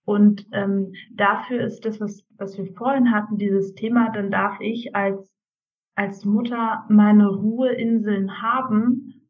[0.04, 4.94] Und ähm, dafür ist das, was, was wir vorhin hatten, dieses Thema, dann darf ich
[4.94, 5.34] als,
[5.96, 9.28] als Mutter meine Ruheinseln haben,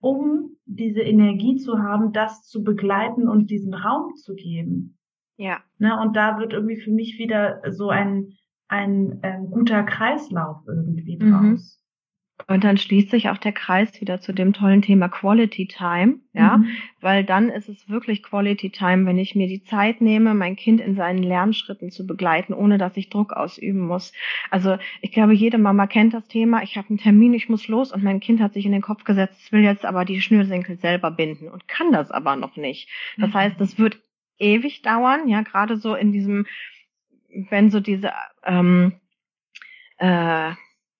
[0.00, 4.98] um diese Energie zu haben, das zu begleiten und diesen Raum zu geben.
[5.36, 5.58] Ja.
[5.78, 8.32] Ne, und da wird irgendwie für mich wieder so ein,
[8.66, 11.30] ein, ein guter Kreislauf irgendwie mhm.
[12.48, 16.58] Und dann schließt sich auch der Kreis wieder zu dem tollen Thema Quality Time, ja,
[16.58, 16.68] mhm.
[17.00, 20.80] weil dann ist es wirklich Quality Time, wenn ich mir die Zeit nehme, mein Kind
[20.80, 24.12] in seinen Lernschritten zu begleiten, ohne dass ich Druck ausüben muss.
[24.50, 26.62] Also ich glaube, jede Mama kennt das Thema.
[26.62, 29.04] Ich habe einen Termin, ich muss los und mein Kind hat sich in den Kopf
[29.04, 32.88] gesetzt, es will jetzt aber die Schnürsenkel selber binden und kann das aber noch nicht.
[33.16, 33.34] Das mhm.
[33.34, 33.98] heißt, das wird
[34.38, 36.46] ewig dauern, ja, gerade so in diesem,
[37.50, 38.12] wenn so diese
[38.44, 38.92] ähm,
[39.98, 40.52] äh,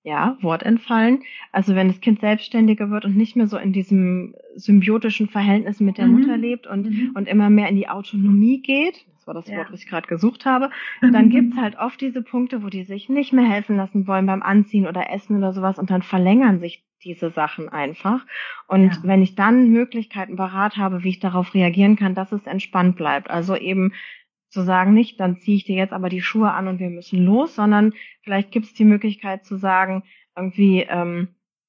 [0.07, 1.25] ja, Wort entfallen.
[1.51, 5.99] Also wenn das Kind selbstständiger wird und nicht mehr so in diesem symbiotischen Verhältnis mit
[5.99, 6.21] der mhm.
[6.21, 7.11] Mutter lebt und, mhm.
[7.17, 9.59] und immer mehr in die Autonomie geht, das war das ja.
[9.59, 13.09] Wort, was ich gerade gesucht habe, dann gibt's halt oft diese Punkte, wo die sich
[13.09, 16.85] nicht mehr helfen lassen wollen beim Anziehen oder Essen oder sowas und dann verlängern sich
[17.03, 18.25] diese Sachen einfach.
[18.69, 18.99] Und ja.
[19.03, 23.29] wenn ich dann Möglichkeiten parat habe, wie ich darauf reagieren kann, dass es entspannt bleibt.
[23.29, 23.93] Also eben
[24.57, 27.23] zu sagen, nicht, dann ziehe ich dir jetzt aber die Schuhe an und wir müssen
[27.27, 27.93] los, sondern
[28.23, 30.03] vielleicht gibt es die Möglichkeit zu sagen,
[30.35, 31.29] irgendwie, ähm,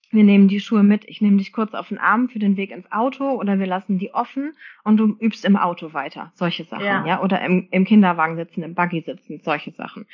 [0.09, 2.71] wir nehmen die Schuhe mit, ich nehme dich kurz auf den Arm für den Weg
[2.71, 4.53] ins Auto oder wir lassen die offen
[4.85, 6.31] und du übst im Auto weiter.
[6.35, 7.05] Solche Sachen, ja.
[7.05, 7.21] ja?
[7.21, 10.05] Oder im, im Kinderwagen sitzen, im Buggy sitzen, solche Sachen.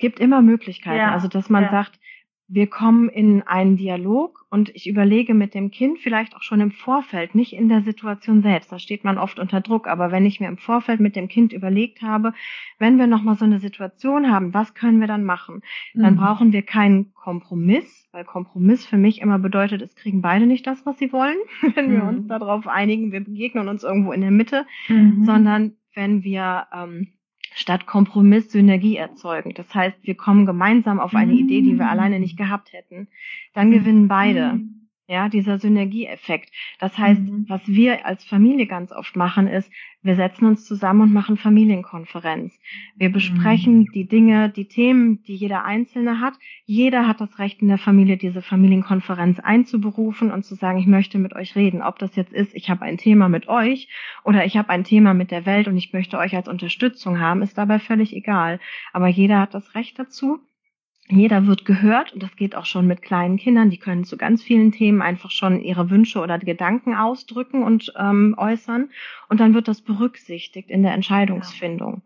[0.00, 0.98] Gibt immer Möglichkeiten.
[0.98, 1.12] Ja.
[1.12, 1.70] Also, dass man ja.
[1.70, 2.00] sagt,
[2.48, 6.70] wir kommen in einen Dialog und ich überlege mit dem Kind vielleicht auch schon im
[6.70, 8.70] Vorfeld, nicht in der Situation selbst.
[8.70, 9.88] Da steht man oft unter Druck.
[9.88, 12.32] Aber wenn ich mir im Vorfeld mit dem Kind überlegt habe,
[12.78, 15.62] wenn wir nochmal so eine Situation haben, was können wir dann machen?
[15.94, 16.18] Dann mhm.
[16.18, 20.86] brauchen wir keinen Kompromiss, weil Kompromiss für mich immer bedeutet, es kriegen beide nicht das,
[20.86, 21.38] was sie wollen,
[21.74, 22.08] wenn wir mhm.
[22.08, 25.24] uns darauf einigen, wir begegnen uns irgendwo in der Mitte, mhm.
[25.24, 27.08] sondern wenn wir ähm,
[27.56, 29.54] statt Kompromiss Synergie erzeugen.
[29.54, 33.08] Das heißt, wir kommen gemeinsam auf eine Idee, die wir alleine nicht gehabt hätten.
[33.54, 34.60] Dann gewinnen beide.
[35.08, 36.50] Ja, dieser Synergieeffekt.
[36.80, 37.44] Das heißt, mhm.
[37.46, 39.70] was wir als Familie ganz oft machen, ist,
[40.02, 42.58] wir setzen uns zusammen und machen Familienkonferenz.
[42.96, 43.92] Wir besprechen mhm.
[43.92, 46.34] die Dinge, die Themen, die jeder Einzelne hat.
[46.64, 51.18] Jeder hat das Recht in der Familie, diese Familienkonferenz einzuberufen und zu sagen, ich möchte
[51.18, 51.82] mit euch reden.
[51.82, 53.88] Ob das jetzt ist, ich habe ein Thema mit euch
[54.24, 57.42] oder ich habe ein Thema mit der Welt und ich möchte euch als Unterstützung haben,
[57.42, 58.58] ist dabei völlig egal.
[58.92, 60.40] Aber jeder hat das Recht dazu
[61.08, 63.70] jeder wird gehört und das geht auch schon mit kleinen Kindern.
[63.70, 68.34] Die können zu ganz vielen Themen einfach schon ihre Wünsche oder Gedanken ausdrücken und ähm,
[68.36, 68.90] äußern.
[69.28, 72.02] Und dann wird das berücksichtigt in der Entscheidungsfindung.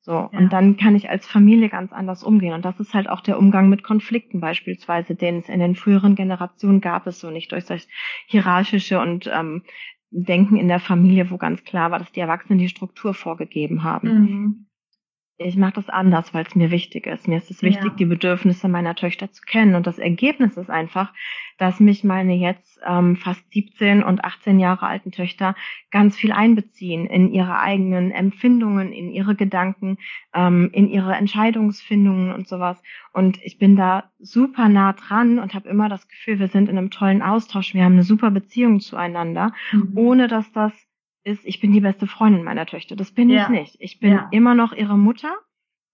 [0.00, 0.28] So, ja.
[0.32, 2.52] und dann kann ich als Familie ganz anders umgehen.
[2.52, 6.14] Und das ist halt auch der Umgang mit Konflikten beispielsweise, den es in den früheren
[6.14, 7.88] Generationen gab es so nicht durch das
[8.26, 9.62] hierarchische und ähm,
[10.10, 14.08] Denken in der Familie, wo ganz klar war, dass die Erwachsenen die Struktur vorgegeben haben.
[14.08, 14.66] Mhm.
[15.36, 17.26] Ich mache das anders, weil es mir wichtig ist.
[17.26, 17.96] Mir ist es wichtig, ja.
[17.98, 19.74] die Bedürfnisse meiner Töchter zu kennen.
[19.74, 21.12] Und das Ergebnis ist einfach,
[21.58, 25.56] dass mich meine jetzt ähm, fast 17 und 18 Jahre alten Töchter
[25.90, 29.98] ganz viel einbeziehen in ihre eigenen Empfindungen, in ihre Gedanken,
[30.34, 32.80] ähm, in ihre Entscheidungsfindungen und sowas.
[33.12, 36.78] Und ich bin da super nah dran und habe immer das Gefühl, wir sind in
[36.78, 39.92] einem tollen Austausch, wir haben eine super Beziehung zueinander, mhm.
[39.96, 40.72] ohne dass das
[41.24, 42.96] ist, ich bin die beste Freundin meiner Töchter.
[42.96, 43.42] Das bin ja.
[43.42, 43.76] ich nicht.
[43.80, 44.28] Ich bin ja.
[44.30, 45.34] immer noch ihre Mutter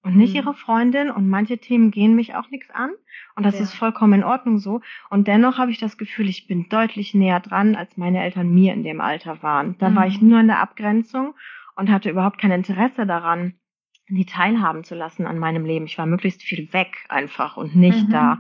[0.03, 0.37] und nicht mhm.
[0.37, 2.91] ihre Freundin und manche Themen gehen mich auch nichts an
[3.37, 3.63] und das ja.
[3.63, 4.81] ist vollkommen in Ordnung so.
[5.09, 8.73] Und dennoch habe ich das Gefühl, ich bin deutlich näher dran, als meine Eltern mir
[8.73, 9.77] in dem Alter waren.
[9.79, 9.97] Da mhm.
[9.97, 11.35] war ich nur in der Abgrenzung
[11.77, 13.55] und hatte überhaupt kein Interesse daran,
[14.09, 15.87] die teilhaben zu lassen an meinem Leben.
[15.87, 18.13] Ich war möglichst viel weg einfach und nicht mhm.
[18.13, 18.39] da.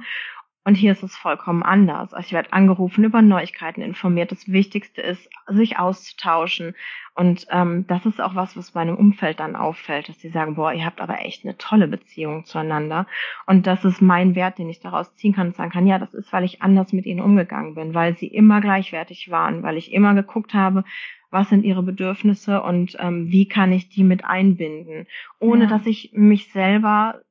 [0.63, 2.13] Und hier ist es vollkommen anders.
[2.13, 4.31] Also ich werde angerufen, über Neuigkeiten informiert.
[4.31, 6.75] Das Wichtigste ist, sich auszutauschen.
[7.15, 10.73] Und ähm, das ist auch was, was meinem Umfeld dann auffällt, dass sie sagen, boah,
[10.73, 13.07] ihr habt aber echt eine tolle Beziehung zueinander.
[13.47, 16.13] Und das ist mein Wert, den ich daraus ziehen kann und sagen kann, ja, das
[16.13, 19.93] ist, weil ich anders mit ihnen umgegangen bin, weil sie immer gleichwertig waren, weil ich
[19.93, 20.85] immer geguckt habe,
[21.31, 25.07] was sind ihre Bedürfnisse und ähm, wie kann ich die mit einbinden,
[25.39, 25.71] ohne ja.
[25.71, 27.23] dass ich mich selber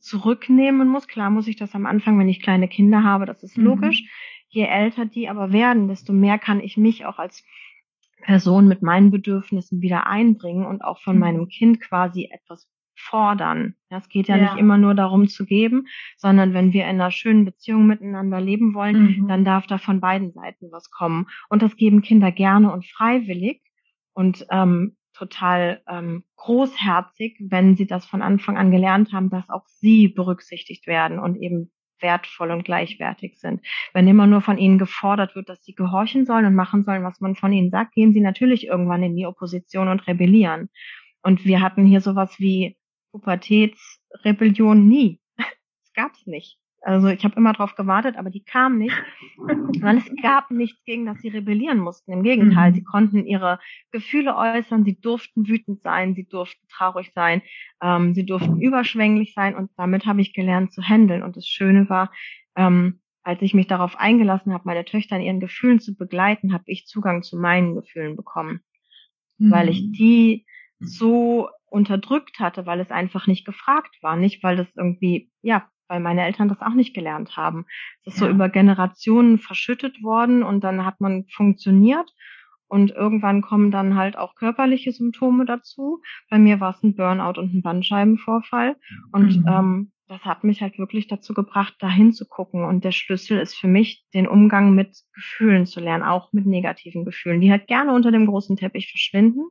[0.00, 1.06] zurücknehmen muss.
[1.06, 3.64] Klar muss ich das am Anfang, wenn ich kleine Kinder habe, das ist mhm.
[3.64, 4.04] logisch.
[4.48, 7.44] Je älter die aber werden, desto mehr kann ich mich auch als
[8.22, 11.20] Person mit meinen Bedürfnissen wieder einbringen und auch von mhm.
[11.20, 12.68] meinem Kind quasi etwas
[13.00, 13.74] fordern.
[13.88, 15.86] Es geht ja, ja, nicht immer nur darum zu geben,
[16.16, 19.28] sondern wenn wir in einer schönen Beziehung miteinander leben wollen, mhm.
[19.28, 21.26] dann darf da von beiden Seiten was kommen.
[21.48, 23.62] Und das geben Kinder gerne und freiwillig.
[24.12, 29.66] Und ähm, total ähm, großherzig, wenn sie das von Anfang an gelernt haben, dass auch
[29.66, 33.60] sie berücksichtigt werden und eben wertvoll und gleichwertig sind.
[33.92, 37.20] Wenn immer nur von ihnen gefordert wird, dass sie gehorchen sollen und machen sollen, was
[37.20, 40.70] man von ihnen sagt, gehen sie natürlich irgendwann in die Opposition und rebellieren.
[41.22, 42.78] Und wir hatten hier sowas wie
[43.12, 45.20] Pubertätsrebellion nie.
[45.84, 46.58] Es gab's nicht.
[46.82, 48.96] Also ich habe immer drauf gewartet, aber die kam nicht,
[49.36, 52.12] weil es gab nichts, gegen das sie rebellieren mussten.
[52.12, 52.74] Im Gegenteil, mhm.
[52.74, 53.58] sie konnten ihre
[53.90, 57.42] Gefühle äußern, sie durften wütend sein, sie durften traurig sein,
[57.82, 61.22] ähm, sie durften überschwänglich sein und damit habe ich gelernt zu handeln.
[61.22, 62.10] Und das Schöne war,
[62.56, 66.64] ähm, als ich mich darauf eingelassen habe, meine Töchter in ihren Gefühlen zu begleiten, habe
[66.66, 68.60] ich Zugang zu meinen Gefühlen bekommen,
[69.36, 69.50] mhm.
[69.50, 69.92] weil ich mhm.
[69.92, 70.46] die
[70.78, 76.00] so unterdrückt hatte, weil es einfach nicht gefragt war, nicht weil das irgendwie ja weil
[76.00, 77.66] meine Eltern das auch nicht gelernt haben.
[78.04, 78.28] Es ist ja.
[78.28, 82.14] so über Generationen verschüttet worden und dann hat man funktioniert
[82.68, 86.00] und irgendwann kommen dann halt auch körperliche Symptome dazu.
[86.30, 88.76] Bei mir war es ein Burnout und ein Bandscheibenvorfall
[89.10, 89.48] und mhm.
[89.48, 92.64] ähm, das hat mich halt wirklich dazu gebracht, dahin zu gucken.
[92.64, 97.04] Und der Schlüssel ist für mich, den Umgang mit Gefühlen zu lernen, auch mit negativen
[97.04, 99.42] Gefühlen, die halt gerne unter dem großen Teppich verschwinden,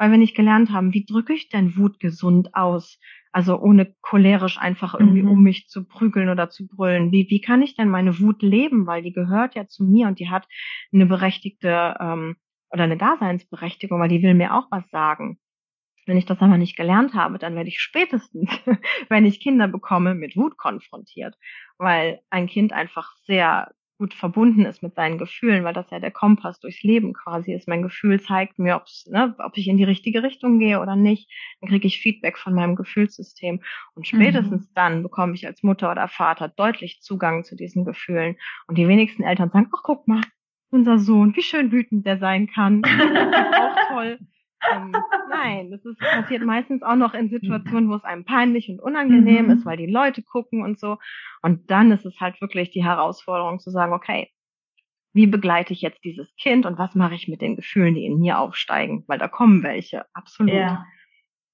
[0.00, 2.98] weil wir nicht gelernt haben, wie drücke ich denn Wut gesund aus?
[3.32, 5.28] Also ohne cholerisch einfach irgendwie mhm.
[5.28, 7.12] um mich zu prügeln oder zu brüllen.
[7.12, 8.86] Wie, wie kann ich denn meine Wut leben?
[8.86, 10.48] Weil die gehört ja zu mir und die hat
[10.90, 12.36] eine berechtigte ähm,
[12.70, 15.38] oder eine Daseinsberechtigung, weil die will mir auch was sagen.
[16.06, 18.48] Wenn ich das aber nicht gelernt habe, dann werde ich spätestens,
[19.10, 21.36] wenn ich Kinder bekomme, mit Wut konfrontiert,
[21.76, 26.10] weil ein Kind einfach sehr gut verbunden ist mit seinen Gefühlen, weil das ja der
[26.10, 27.68] Kompass durchs Leben quasi ist.
[27.68, 31.30] Mein Gefühl zeigt mir, ob's, ne, ob ich in die richtige Richtung gehe oder nicht.
[31.60, 33.60] Dann kriege ich Feedback von meinem Gefühlssystem.
[33.94, 34.74] Und spätestens mhm.
[34.74, 38.36] dann bekomme ich als Mutter oder Vater deutlich Zugang zu diesen Gefühlen.
[38.66, 40.22] Und die wenigsten Eltern sagen, ach guck mal,
[40.70, 42.80] unser Sohn, wie schön wütend der sein kann.
[42.80, 44.18] Das ist auch toll.
[44.72, 44.94] Ähm,
[45.30, 49.46] nein, das ist, passiert meistens auch noch in Situationen, wo es einem peinlich und unangenehm
[49.46, 49.52] mhm.
[49.52, 50.98] ist, weil die Leute gucken und so.
[51.42, 54.30] Und dann ist es halt wirklich die Herausforderung zu sagen, okay,
[55.12, 58.18] wie begleite ich jetzt dieses Kind und was mache ich mit den Gefühlen, die in
[58.18, 59.04] mir aufsteigen?
[59.08, 60.54] Weil da kommen welche, absolut.
[60.54, 60.84] Ja.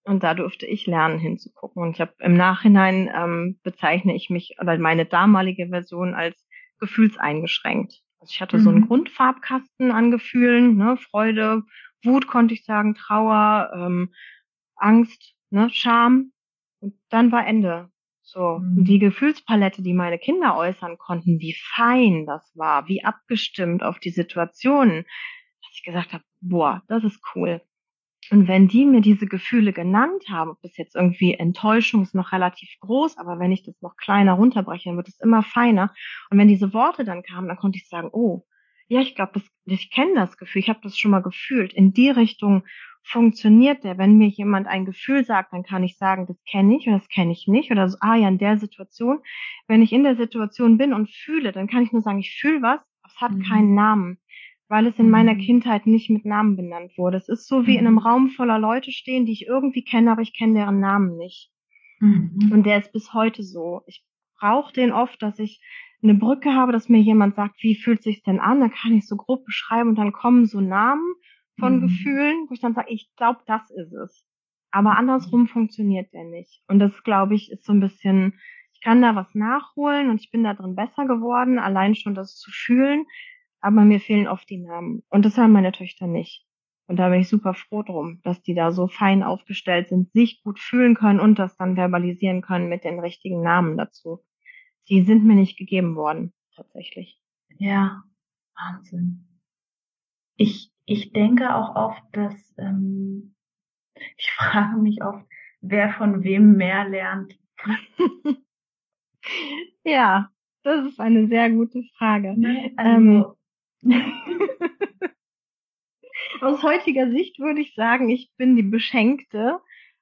[0.05, 1.83] Und da durfte ich lernen hinzugucken.
[1.83, 6.47] Und ich habe im Nachhinein ähm, bezeichne ich mich oder meine damalige Version als
[6.79, 8.03] gefühlseingeschränkt.
[8.21, 8.63] Also ich hatte mhm.
[8.63, 8.87] so einen mhm.
[8.89, 11.63] Grundfarbkasten an Gefühlen, ne, Freude,
[12.05, 14.13] Wut konnte ich sagen, Trauer, ähm,
[14.77, 16.33] Angst, ne, Scham.
[16.81, 17.91] Und dann war Ende.
[18.23, 18.85] So, mhm.
[18.85, 24.11] die Gefühlspalette, die meine Kinder äußern konnten, wie fein das war, wie abgestimmt auf die
[24.11, 27.61] Situationen, dass ich gesagt habe, boah, das ist cool.
[28.31, 32.69] Und wenn die mir diese Gefühle genannt haben, das jetzt irgendwie Enttäuschung ist noch relativ
[32.81, 35.95] groß, aber wenn ich das noch kleiner runterbreche, dann wird es immer feiner.
[36.31, 38.45] Und wenn diese Worte dann kamen, dann konnte ich sagen, oh,
[38.89, 41.73] ja, ich glaube, ich kenne das Gefühl, ich habe das schon mal gefühlt.
[41.73, 42.63] In die Richtung
[43.03, 43.99] funktioniert der.
[43.99, 47.09] Wenn mir jemand ein Gefühl sagt, dann kann ich sagen, das kenne ich oder das
[47.09, 47.71] kenne ich nicht.
[47.71, 49.21] Oder so, ah ja, in der Situation.
[49.67, 52.63] Wenn ich in der Situation bin und fühle, dann kann ich nur sagen, ich fühle
[52.63, 53.43] was, es hat mhm.
[53.43, 54.19] keinen Namen.
[54.69, 55.41] weil es in meiner mhm.
[55.41, 57.17] Kindheit nicht mit Namen benannt wurde.
[57.17, 57.99] Es ist so wie in einem mhm.
[58.01, 61.51] Raum voller Leute stehen, die ich irgendwie kenne, aber ich kenne deren Namen nicht.
[62.01, 62.51] Mhm.
[62.53, 63.83] Und der ist bis heute so.
[63.87, 64.05] Ich
[64.39, 65.61] brauche den oft, dass ich
[66.09, 68.61] eine Brücke habe, dass mir jemand sagt, wie fühlt sich's denn an?
[68.61, 71.15] Dann kann ich so grob beschreiben und dann kommen so Namen
[71.59, 71.81] von mhm.
[71.83, 74.25] Gefühlen, wo ich dann sage, ich glaube, das ist es.
[74.71, 76.63] Aber andersrum funktioniert der nicht.
[76.69, 78.39] Und das, glaube ich, ist so ein bisschen,
[78.73, 82.37] ich kann da was nachholen und ich bin da drin besser geworden, allein schon das
[82.37, 83.07] zu fühlen
[83.67, 85.03] aber mir fehlen oft die Namen.
[85.11, 86.47] Und das haben meine Töchter nicht.
[86.87, 90.41] Und da bin ich super froh drum, dass die da so fein aufgestellt sind, sich
[90.45, 94.21] gut fühlen können und das dann verbalisieren können mit den richtigen Namen dazu.
[94.89, 97.21] Die sind mir nicht gegeben worden, tatsächlich.
[97.59, 98.05] Ja,
[98.55, 99.27] Wahnsinn.
[100.37, 103.35] Ich, ich denke auch oft, dass, ähm,
[104.17, 105.27] ich frage mich oft,
[105.61, 107.39] wer von wem mehr lernt.
[109.85, 110.31] ja,
[110.63, 112.39] das ist eine sehr gute Frage.
[112.39, 113.37] Ne, also,
[113.83, 113.93] ähm,
[116.41, 119.61] Aus heutiger Sicht würde ich sagen, ich bin die Beschenkte,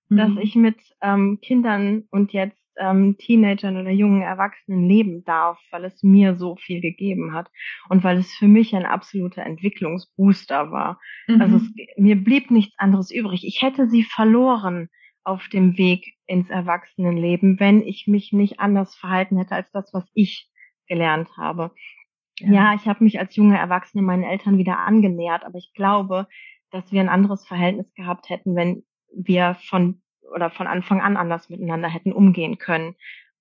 [0.08, 0.16] mhm.
[0.16, 5.84] dass ich mit ähm, Kindern und jetzt ähm, Teenagern oder jungen Erwachsenen leben darf, weil
[5.84, 7.48] es mir so viel gegeben hat
[7.88, 11.00] und weil es für mich ein absoluter Entwicklungsbooster war.
[11.26, 11.40] Mhm.
[11.40, 13.46] Also es, mir blieb nichts anderes übrig.
[13.46, 14.88] Ich hätte sie verloren
[15.22, 20.04] auf dem Weg ins Erwachsenenleben, wenn ich mich nicht anders verhalten hätte als das, was
[20.12, 20.50] ich
[20.86, 21.72] gelernt habe.
[22.38, 26.26] Ja, ja ich habe mich als junge Erwachsene meinen Eltern wieder angenähert, aber ich glaube,
[26.70, 30.02] dass wir ein anderes Verhältnis gehabt hätten, wenn wir von
[30.34, 32.94] oder von Anfang an anders miteinander hätten umgehen können.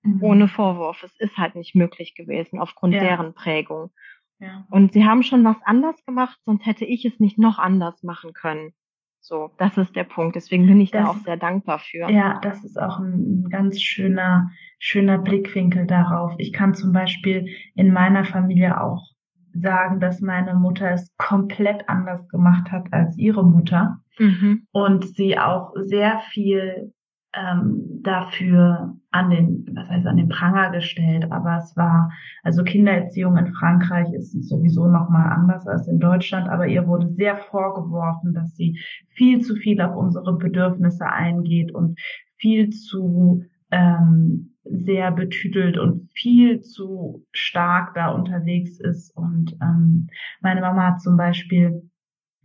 [0.04, 0.24] Mhm.
[0.24, 1.04] Ohne Vorwurf.
[1.04, 3.02] Es ist halt nicht möglich gewesen aufgrund ja.
[3.02, 3.92] deren Prägung.
[4.40, 4.66] Ja.
[4.70, 8.34] Und sie haben schon was anders gemacht, sonst hätte ich es nicht noch anders machen
[8.34, 8.74] können.
[9.22, 10.36] So, das ist der Punkt.
[10.36, 12.10] Deswegen bin ich das, da auch sehr dankbar für.
[12.12, 16.34] Ja, das ist auch ein, ein ganz schöner, schöner Blickwinkel darauf.
[16.40, 19.13] Ich kann zum Beispiel in meiner Familie auch
[19.54, 24.00] sagen, dass meine Mutter es komplett anders gemacht hat als ihre Mutter.
[24.20, 24.68] Mhm.
[24.72, 26.94] und sie auch sehr viel
[27.36, 32.12] ähm, dafür an den, was heißt an den Pranger gestellt, aber es war,
[32.44, 37.38] also Kindererziehung in Frankreich ist sowieso nochmal anders als in Deutschland, aber ihr wurde sehr
[37.38, 38.80] vorgeworfen, dass sie
[39.10, 42.00] viel zu viel auf unsere Bedürfnisse eingeht und
[42.38, 49.16] viel zu ähm, sehr betütelt und viel zu stark da unterwegs ist.
[49.16, 50.08] Und ähm,
[50.42, 51.90] meine Mama hat zum Beispiel,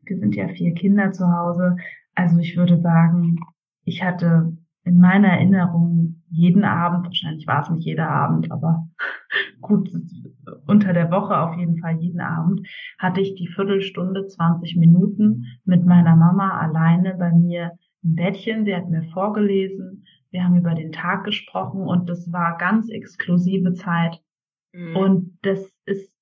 [0.04, 1.76] wir sind ja vier Kinder zu Hause,
[2.14, 3.38] also ich würde sagen,
[3.84, 8.88] ich hatte in meiner Erinnerung jeden Abend, wahrscheinlich war es nicht jeder Abend, aber
[9.60, 9.90] gut,
[10.66, 12.66] unter der Woche auf jeden Fall jeden Abend,
[12.98, 18.64] hatte ich die Viertelstunde, 20 Minuten mit meiner Mama alleine bei mir im Bettchen.
[18.64, 23.72] Sie hat mir vorgelesen, wir haben über den Tag gesprochen und das war ganz exklusive
[23.72, 24.20] Zeit.
[24.72, 24.96] Mhm.
[24.96, 26.12] Und das ist,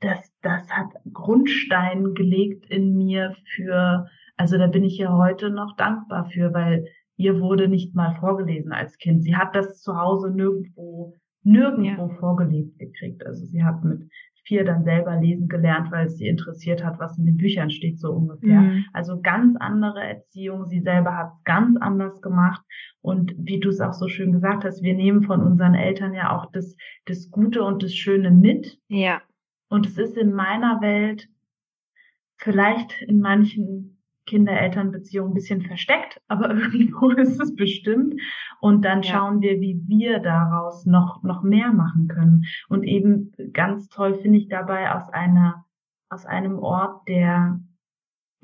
[0.00, 5.76] das, das hat Grundstein gelegt in mir für, also da bin ich ja heute noch
[5.76, 6.86] dankbar für, weil
[7.16, 9.22] ihr wurde nicht mal vorgelesen als Kind.
[9.22, 12.18] Sie hat das zu Hause nirgendwo, nirgendwo ja.
[12.18, 13.24] vorgelebt gekriegt.
[13.24, 14.10] Also sie hat mit
[14.44, 17.98] vier dann selber lesen gelernt, weil es sie interessiert hat, was in den Büchern steht,
[18.00, 18.60] so ungefähr.
[18.60, 18.84] Mhm.
[18.92, 20.66] Also ganz andere Erziehung.
[20.68, 22.62] Sie selber hat es ganz anders gemacht.
[23.00, 26.36] Und wie du es auch so schön gesagt hast, wir nehmen von unseren Eltern ja
[26.36, 26.76] auch das,
[27.06, 28.78] das Gute und das Schöne mit.
[28.88, 29.22] Ja.
[29.68, 31.28] Und es ist in meiner Welt
[32.36, 38.20] vielleicht in manchen Kinder-Eltern-Beziehung ein bisschen versteckt, aber irgendwo ist es bestimmt.
[38.62, 39.12] Und dann ja.
[39.12, 42.44] schauen wir, wie wir daraus noch, noch mehr machen können.
[42.68, 45.64] Und eben ganz toll finde ich dabei aus einer,
[46.08, 47.58] aus einem Ort der,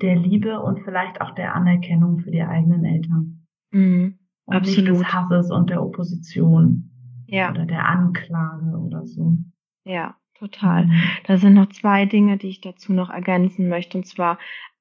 [0.01, 3.47] der Liebe und vielleicht auch der Anerkennung für die eigenen Eltern.
[3.71, 4.89] Mhm, und absolut.
[4.89, 6.91] Nicht des Hasses und der Opposition.
[7.27, 7.51] Ja.
[7.51, 9.37] Oder der Anklage oder so.
[9.85, 10.87] Ja, total.
[10.87, 11.01] Mhm.
[11.27, 13.99] Da sind noch zwei Dinge, die ich dazu noch ergänzen möchte.
[13.99, 14.37] Und zwar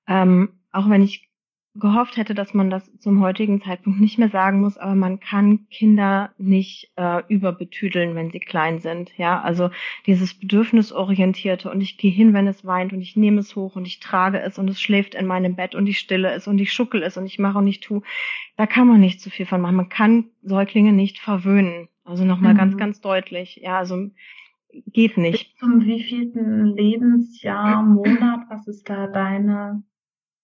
[0.09, 1.28] ähm, auch wenn ich
[1.79, 5.69] gehofft hätte, dass man das zum heutigen Zeitpunkt nicht mehr sagen muss, aber man kann
[5.71, 9.13] Kinder nicht äh, überbetüdeln, wenn sie klein sind.
[9.17, 9.71] Ja, also
[10.07, 13.87] dieses Bedürfnisorientierte und ich gehe hin, wenn es weint und ich nehme es hoch und
[13.87, 16.73] ich trage es und es schläft in meinem Bett und ich stille es und ich
[16.73, 18.03] schuckel es und ich mache und ich tu.
[18.57, 19.77] Da kann man nicht zu viel von machen.
[19.77, 21.89] Man kann Säuglinge nicht verwöhnen.
[22.05, 22.59] Also nochmal mhm.
[22.59, 23.61] ganz, ganz deutlich.
[23.63, 24.11] Ja, also
[24.87, 25.53] geht nicht.
[25.53, 29.83] Bis zum wievielten Lebensjahr, Monat, was ist da deine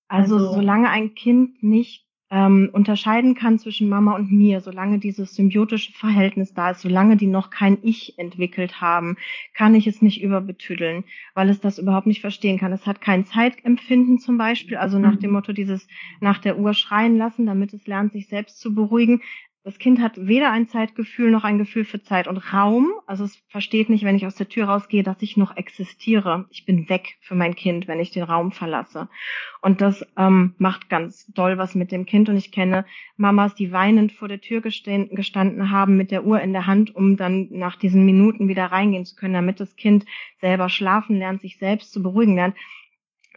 [0.09, 5.35] also, also solange ein Kind nicht ähm, unterscheiden kann zwischen Mama und mir, solange dieses
[5.35, 9.17] symbiotische Verhältnis da ist, solange die noch kein Ich entwickelt haben,
[9.55, 12.73] kann ich es nicht überbetüdeln, weil es das überhaupt nicht verstehen kann.
[12.73, 15.37] Es hat kein Zeitempfinden zum Beispiel, also nach dem mhm.
[15.37, 15.87] Motto dieses
[16.21, 19.21] nach der Uhr schreien lassen, damit es lernt, sich selbst zu beruhigen.
[19.65, 22.93] Das Kind hat weder ein Zeitgefühl noch ein Gefühl für Zeit und Raum.
[23.07, 26.45] Also es versteht nicht, wenn ich aus der Tür rausgehe, dass ich noch existiere.
[26.51, 29.09] Ich bin weg für mein Kind, wenn ich den Raum verlasse.
[29.62, 32.29] Und das ähm, macht ganz doll was mit dem Kind.
[32.29, 32.85] Und ich kenne
[33.17, 37.17] Mamas, die weinend vor der Tür gestanden haben mit der Uhr in der Hand, um
[37.17, 40.05] dann nach diesen Minuten wieder reingehen zu können, damit das Kind
[40.43, 42.55] selber schlafen lernt, sich selbst zu beruhigen lernt.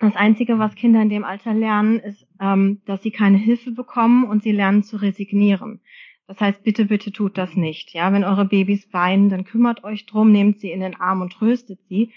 [0.01, 4.25] Das Einzige, was Kinder in dem Alter lernen, ist, ähm, dass sie keine Hilfe bekommen
[4.25, 5.79] und sie lernen zu resignieren.
[6.27, 7.93] Das heißt, bitte, bitte tut das nicht.
[7.93, 11.31] Ja, wenn eure Babys weinen, dann kümmert euch drum, nehmt sie in den Arm und
[11.31, 12.11] tröstet sie.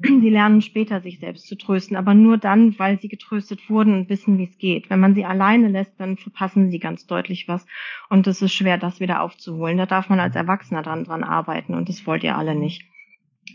[0.00, 4.08] Sie lernen später, sich selbst zu trösten, aber nur dann, weil sie getröstet wurden und
[4.08, 4.88] wissen, wie es geht.
[4.88, 7.66] Wenn man sie alleine lässt, dann verpassen sie ganz deutlich was
[8.08, 9.76] und es ist schwer, das wieder aufzuholen.
[9.76, 12.84] Da darf man als Erwachsener dran, dran arbeiten und das wollt ihr alle nicht.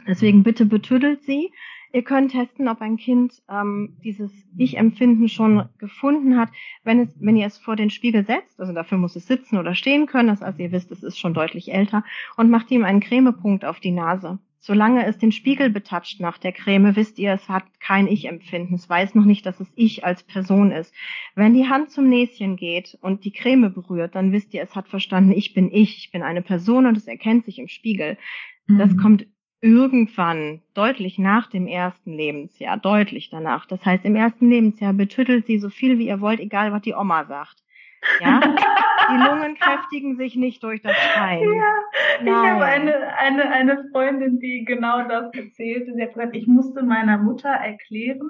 [0.07, 1.51] Deswegen bitte betüdelt sie,
[1.91, 6.49] Ihr könnt testen, ob ein Kind ähm, dieses Ich-Empfinden schon gefunden hat,
[6.83, 8.59] wenn, es, wenn ihr es vor den Spiegel setzt.
[8.59, 10.29] Also dafür muss es sitzen oder stehen können.
[10.29, 12.03] Das, also ihr wisst, es ist schon deutlich älter.
[12.37, 14.39] Und macht ihm einen Cremepunkt auf die Nase.
[14.61, 18.75] Solange es den Spiegel betatscht nach der Creme, wisst ihr, es hat kein Ich-Empfinden.
[18.75, 20.93] Es weiß noch nicht, dass es Ich als Person ist.
[21.33, 24.89] Wenn die Hand zum Näschen geht und die Creme berührt, dann wisst ihr, es hat
[24.89, 28.17] verstanden, ich bin ich, ich bin eine Person und es erkennt sich im Spiegel.
[28.67, 28.97] Das mhm.
[28.97, 29.27] kommt
[29.61, 33.65] irgendwann, deutlich nach dem ersten Lebensjahr, deutlich danach.
[33.65, 36.93] Das heißt, im ersten Lebensjahr betüttelt sie so viel wie ihr wollt, egal was die
[36.93, 37.57] Oma sagt.
[38.21, 38.39] Ja,
[39.11, 41.53] die Lungen kräftigen sich nicht durch das Schreien.
[41.53, 41.75] Ja,
[42.23, 45.93] ich habe eine, eine, eine Freundin, die genau das erzählte.
[45.93, 48.29] Sie hat gesagt, ich musste meiner Mutter erklären,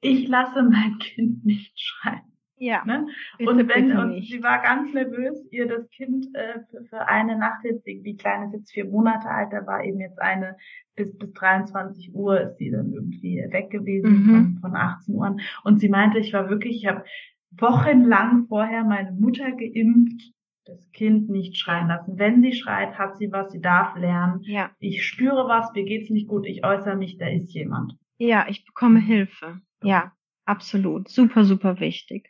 [0.00, 2.31] ich lasse mein Kind nicht schreien.
[2.62, 2.84] Ja.
[2.84, 3.08] Ne?
[3.38, 7.08] Bitte, und wenn bitte und sie war ganz nervös, ihr das Kind äh, für, für
[7.08, 10.56] eine Nacht jetzt, die Kleine ist jetzt vier Monate alt, da war eben jetzt eine
[10.94, 14.30] bis bis 23 Uhr ist sie dann irgendwie weg gewesen mhm.
[14.30, 15.40] von, von 18 Uhr an.
[15.64, 17.04] Und sie meinte, ich war wirklich, ich habe
[17.50, 20.32] wochenlang vorher meine Mutter geimpft,
[20.64, 22.16] das Kind nicht schreien lassen.
[22.16, 24.42] Wenn sie schreit, hat sie was, sie darf lernen.
[24.42, 24.70] Ja.
[24.78, 27.96] Ich spüre was, mir geht's nicht gut, ich äußere mich, da ist jemand.
[28.18, 29.60] Ja, ich bekomme Hilfe.
[29.82, 30.12] Ja.
[30.44, 32.28] Absolut, super, super wichtig.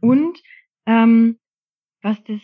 [0.00, 0.42] Und
[0.86, 1.38] ähm,
[2.02, 2.40] was das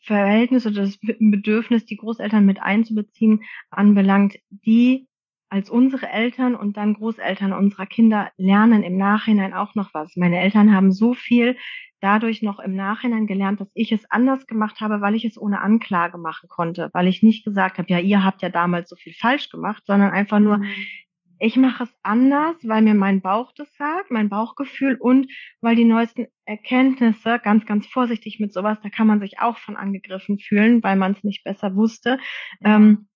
[0.00, 5.06] Verhältnis oder das Bedürfnis, die Großeltern mit einzubeziehen, anbelangt, die
[5.50, 10.14] als unsere Eltern und dann Großeltern unserer Kinder lernen im Nachhinein auch noch was.
[10.16, 11.56] Meine Eltern haben so viel
[12.00, 15.60] dadurch noch im Nachhinein gelernt, dass ich es anders gemacht habe, weil ich es ohne
[15.60, 19.14] Anklage machen konnte, weil ich nicht gesagt habe, ja, ihr habt ja damals so viel
[19.14, 20.66] falsch gemacht, sondern einfach nur, mhm
[21.38, 25.30] ich mache es anders, weil mir mein Bauch das sagt, mein Bauchgefühl und
[25.60, 29.76] weil die neuesten Erkenntnisse, ganz, ganz vorsichtig mit sowas, da kann man sich auch von
[29.76, 32.18] angegriffen fühlen, weil man es nicht besser wusste,
[32.64, 33.08] ähm,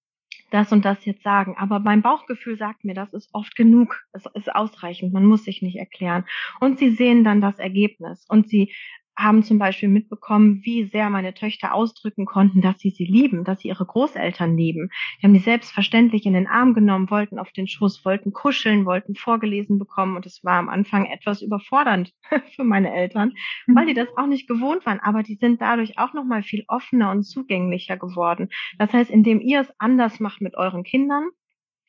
[0.50, 1.56] das und das jetzt sagen.
[1.56, 5.62] Aber mein Bauchgefühl sagt mir, das ist oft genug, es ist ausreichend, man muss sich
[5.62, 6.24] nicht erklären.
[6.60, 8.72] Und sie sehen dann das Ergebnis und sie
[9.16, 13.60] haben zum Beispiel mitbekommen, wie sehr meine Töchter ausdrücken konnten, dass sie sie lieben, dass
[13.60, 14.90] sie ihre Großeltern lieben.
[15.20, 19.14] Die haben die selbstverständlich in den Arm genommen, wollten auf den Schoß, wollten kuscheln, wollten
[19.14, 22.12] vorgelesen bekommen und es war am Anfang etwas überfordernd
[22.56, 23.32] für meine Eltern,
[23.66, 26.64] weil die das auch nicht gewohnt waren, aber die sind dadurch auch noch mal viel
[26.68, 28.48] offener und zugänglicher geworden.
[28.78, 31.28] Das heißt, indem ihr es anders macht mit euren Kindern,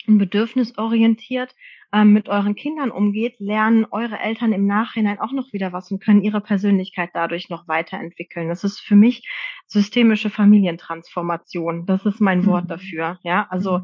[0.08, 1.56] und bedürfnisorientiert
[1.94, 6.04] ähm, mit euren Kindern umgeht, lernen eure Eltern im Nachhinein auch noch wieder was und
[6.04, 8.50] können ihre Persönlichkeit dadurch noch weiterentwickeln.
[8.50, 9.30] Das ist für mich
[9.68, 11.86] systemische Familientransformation.
[11.86, 12.70] Das ist mein Wort mhm.
[12.70, 13.20] dafür.
[13.24, 13.82] Ja, also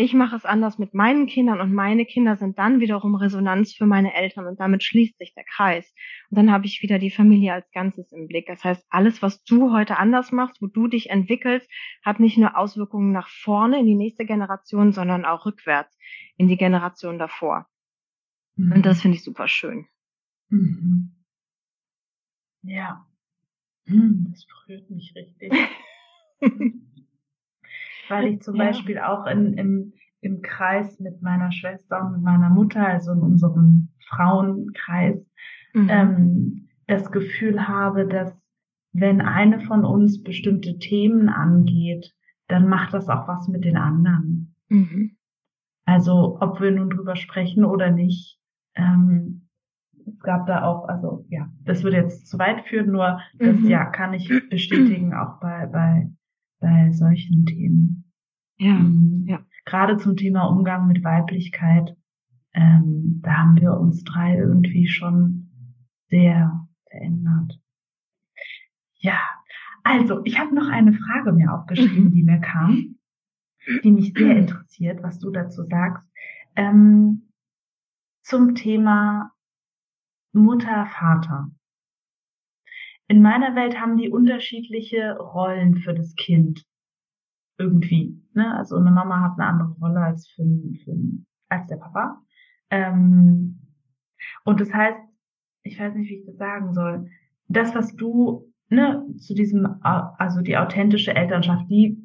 [0.00, 3.84] ich mache es anders mit meinen Kindern und meine Kinder sind dann wiederum Resonanz für
[3.84, 5.92] meine Eltern und damit schließt sich der Kreis.
[6.30, 8.46] Und dann habe ich wieder die Familie als Ganzes im Blick.
[8.46, 11.70] Das heißt, alles, was du heute anders machst, wo du dich entwickelst,
[12.02, 15.94] hat nicht nur Auswirkungen nach vorne in die nächste Generation, sondern auch rückwärts
[16.38, 17.66] in die Generation davor.
[18.56, 18.72] Mhm.
[18.72, 19.86] Und das finde ich super schön.
[20.48, 21.12] Mhm.
[22.62, 23.06] Ja.
[23.84, 25.52] Hm, das berührt mich richtig.
[28.10, 28.66] weil ich zum ja.
[28.66, 33.20] Beispiel auch in, im, im Kreis mit meiner Schwester und mit meiner Mutter, also in
[33.20, 35.24] unserem Frauenkreis,
[35.74, 35.88] mhm.
[35.88, 38.36] ähm, das Gefühl habe, dass
[38.92, 42.12] wenn eine von uns bestimmte Themen angeht,
[42.48, 44.54] dann macht das auch was mit den anderen.
[44.68, 45.16] Mhm.
[45.84, 48.38] Also ob wir nun drüber sprechen oder nicht.
[48.74, 49.46] Ähm,
[50.06, 53.68] es gab da auch, also ja, das würde jetzt zu weit führen, nur das mhm.
[53.68, 56.10] ja kann ich bestätigen auch bei, bei
[56.60, 57.99] bei solchen Themen.
[58.60, 59.24] Ja, mhm.
[59.26, 59.40] ja.
[59.64, 61.96] Gerade zum Thema Umgang mit Weiblichkeit,
[62.52, 65.50] ähm, da haben wir uns drei irgendwie schon
[66.08, 67.58] sehr verändert.
[68.96, 69.18] Ja,
[69.82, 72.12] also ich habe noch eine Frage mir aufgeschrieben, mhm.
[72.12, 72.96] die mir kam,
[73.82, 76.06] die mich sehr interessiert, was du dazu sagst.
[76.54, 77.32] Ähm,
[78.22, 79.32] zum Thema
[80.32, 81.50] Mutter, Vater.
[83.08, 86.66] in meiner Welt haben die unterschiedliche Rollen für das Kind.
[87.60, 88.18] Irgendwie.
[88.32, 88.56] Ne?
[88.56, 90.44] Also eine Mama hat eine andere Rolle als für,
[90.82, 90.96] für
[91.50, 92.22] als der Papa.
[92.70, 93.60] Ähm,
[94.44, 94.98] und das heißt,
[95.62, 97.10] ich weiß nicht, wie ich das sagen soll.
[97.48, 101.98] Das, was du ne, zu diesem, also die authentische Elternschaft, die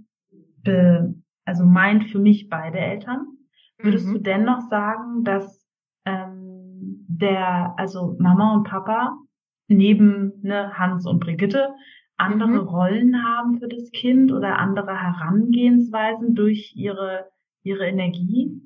[0.63, 3.25] be, also meint für mich beide Eltern.
[3.77, 4.13] Würdest mhm.
[4.13, 5.65] du dennoch sagen, dass
[6.03, 9.17] ähm, der, also Mama und Papa
[9.69, 11.69] neben ne, Hans und Brigitte
[12.17, 12.67] andere mhm.
[12.67, 17.29] Rollen haben für das Kind oder andere Herangehensweisen durch ihre
[17.65, 18.61] ihre Energie?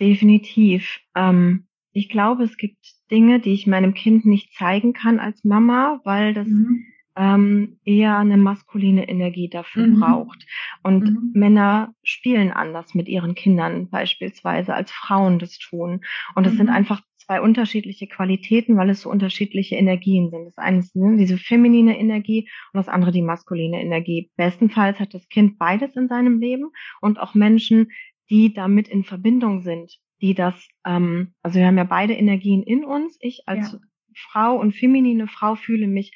[0.00, 1.00] Definitiv.
[1.14, 2.78] Ähm, ich glaube, es gibt
[3.10, 6.84] Dinge, die ich meinem Kind nicht zeigen kann als Mama, weil das mhm.
[7.14, 10.00] ähm, eher eine maskuline Energie dafür mhm.
[10.00, 10.46] braucht.
[10.82, 11.30] Und mhm.
[11.34, 16.00] Männer spielen anders mit ihren Kindern beispielsweise, als Frauen das tun.
[16.34, 16.74] Und es sind mhm.
[16.74, 20.44] einfach zwei unterschiedliche Qualitäten, weil es so unterschiedliche Energien sind.
[20.46, 24.30] Das eine ist ne, diese feminine Energie und das andere die maskuline Energie.
[24.36, 26.70] Bestenfalls hat das Kind beides in seinem Leben
[27.00, 27.90] und auch Menschen,
[28.30, 30.54] die damit in Verbindung sind die das,
[30.86, 33.18] ähm, also wir haben ja beide Energien in uns.
[33.20, 33.78] Ich als ja.
[34.14, 36.12] Frau und feminine Frau fühle mich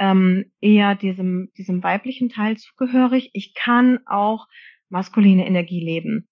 [0.00, 3.30] ähm, eher diesem, diesem weiblichen Teil zugehörig.
[3.32, 4.48] Ich kann auch
[4.88, 6.28] maskuline Energie leben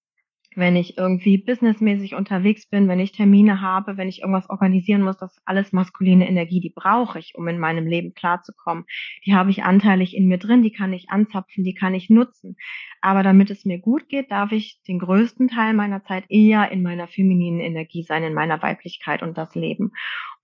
[0.56, 5.16] wenn ich irgendwie businessmäßig unterwegs bin, wenn ich Termine habe, wenn ich irgendwas organisieren muss,
[5.16, 8.84] das ist alles maskuline Energie, die brauche ich, um in meinem Leben klarzukommen.
[9.26, 12.56] Die habe ich anteilig in mir drin, die kann ich anzapfen, die kann ich nutzen.
[13.00, 16.82] Aber damit es mir gut geht, darf ich den größten Teil meiner Zeit eher in
[16.82, 19.92] meiner femininen Energie sein, in meiner Weiblichkeit und das Leben.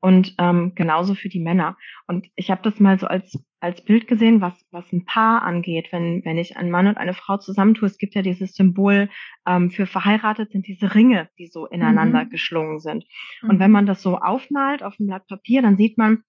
[0.01, 1.77] Und ähm, genauso für die Männer.
[2.07, 5.89] Und ich habe das mal so als als Bild gesehen, was was ein Paar angeht,
[5.91, 7.87] wenn wenn ich einen Mann und eine Frau zusammentue.
[7.87, 9.09] Es gibt ja dieses Symbol
[9.47, 12.31] ähm, für verheiratet sind diese Ringe, die so ineinander mhm.
[12.31, 13.05] geschlungen sind.
[13.43, 13.51] Mhm.
[13.51, 16.23] Und wenn man das so aufmalt auf dem Blatt Papier, dann sieht man,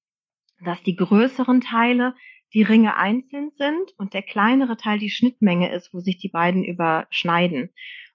[0.63, 2.15] dass die größeren Teile
[2.53, 6.63] die Ringe einzeln sind und der kleinere Teil die Schnittmenge ist, wo sich die beiden
[6.63, 7.69] überschneiden.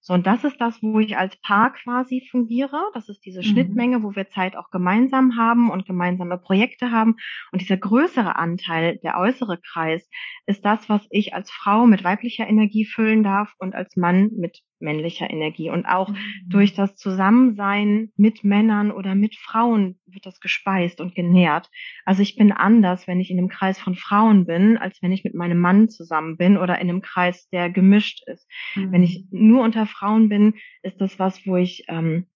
[0.06, 2.78] So, und das ist das, wo ich als Paar quasi fungiere.
[2.92, 3.44] Das ist diese mhm.
[3.44, 7.16] Schnittmenge, wo wir Zeit auch gemeinsam haben und gemeinsame Projekte haben.
[7.52, 10.06] Und dieser größere Anteil, der äußere Kreis,
[10.44, 14.60] ist das, was ich als Frau mit weiblicher Energie füllen darf und als Mann mit
[14.80, 15.70] männlicher Energie.
[15.70, 16.16] Und auch mhm.
[16.46, 21.70] durch das Zusammensein mit Männern oder mit Frauen wird das gespeist und genährt.
[22.04, 25.24] Also ich bin anders, wenn ich in einem Kreis von Frauen bin, als wenn ich
[25.24, 28.48] mit meinem Mann zusammen bin oder in einem Kreis, der gemischt ist.
[28.74, 28.92] Mhm.
[28.92, 32.26] Wenn ich nur unter Frauen bin, ist das was, wo ich ähm,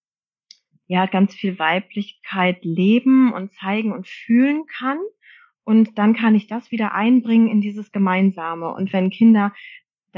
[0.87, 4.99] ja ganz viel Weiblichkeit leben und zeigen und fühlen kann.
[5.65, 8.73] Und dann kann ich das wieder einbringen in dieses Gemeinsame.
[8.73, 9.53] Und wenn Kinder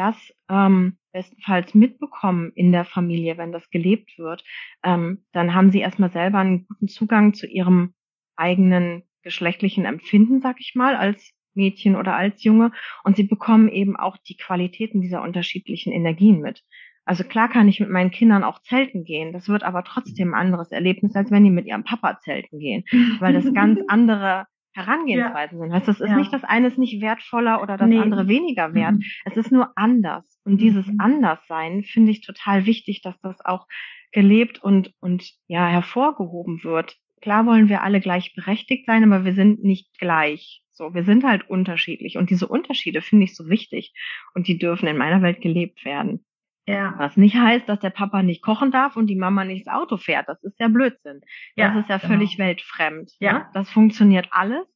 [0.01, 0.17] das
[0.49, 4.43] ähm, bestenfalls mitbekommen in der Familie, wenn das gelebt wird,
[4.83, 7.93] ähm, dann haben sie erstmal selber einen guten Zugang zu ihrem
[8.35, 12.73] eigenen geschlechtlichen Empfinden, sag ich mal, als Mädchen oder als Junge.
[13.05, 16.63] Und sie bekommen eben auch die Qualitäten dieser unterschiedlichen Energien mit.
[17.05, 19.35] Also klar kann ich mit meinen Kindern auch zelten gehen.
[19.35, 22.85] Das wird aber trotzdem ein anderes Erlebnis, als wenn die mit ihrem Papa zelten gehen,
[23.19, 25.65] weil das ganz andere Herangehensweisen ja.
[25.65, 25.73] sind.
[25.75, 26.17] Heißt, das ist ja.
[26.17, 27.99] nicht, das eine ist nicht wertvoller oder das nee.
[27.99, 28.95] andere weniger wert.
[28.95, 29.05] Mhm.
[29.25, 30.25] Es ist nur anders.
[30.45, 30.59] Und mhm.
[30.59, 33.67] dieses Anderssein finde ich total wichtig, dass das auch
[34.13, 36.97] gelebt und, und ja, hervorgehoben wird.
[37.21, 40.63] Klar wollen wir alle gleichberechtigt sein, aber wir sind nicht gleich.
[40.71, 42.17] So, wir sind halt unterschiedlich.
[42.17, 43.93] Und diese Unterschiede finde ich so wichtig.
[44.35, 46.25] Und die dürfen in meiner Welt gelebt werden.
[46.71, 46.95] Ja.
[46.97, 49.97] Was nicht heißt, dass der Papa nicht kochen darf und die Mama nicht das Auto
[49.97, 50.29] fährt.
[50.29, 51.21] Das ist ja Blödsinn.
[51.57, 52.15] Ja, das ist ja genau.
[52.15, 53.13] völlig weltfremd.
[53.19, 53.33] Ja.
[53.33, 53.47] Ne?
[53.55, 54.67] Das funktioniert alles.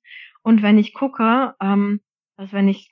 [0.43, 2.01] Und wenn ich gucke, ähm,
[2.37, 2.91] dass wenn ich,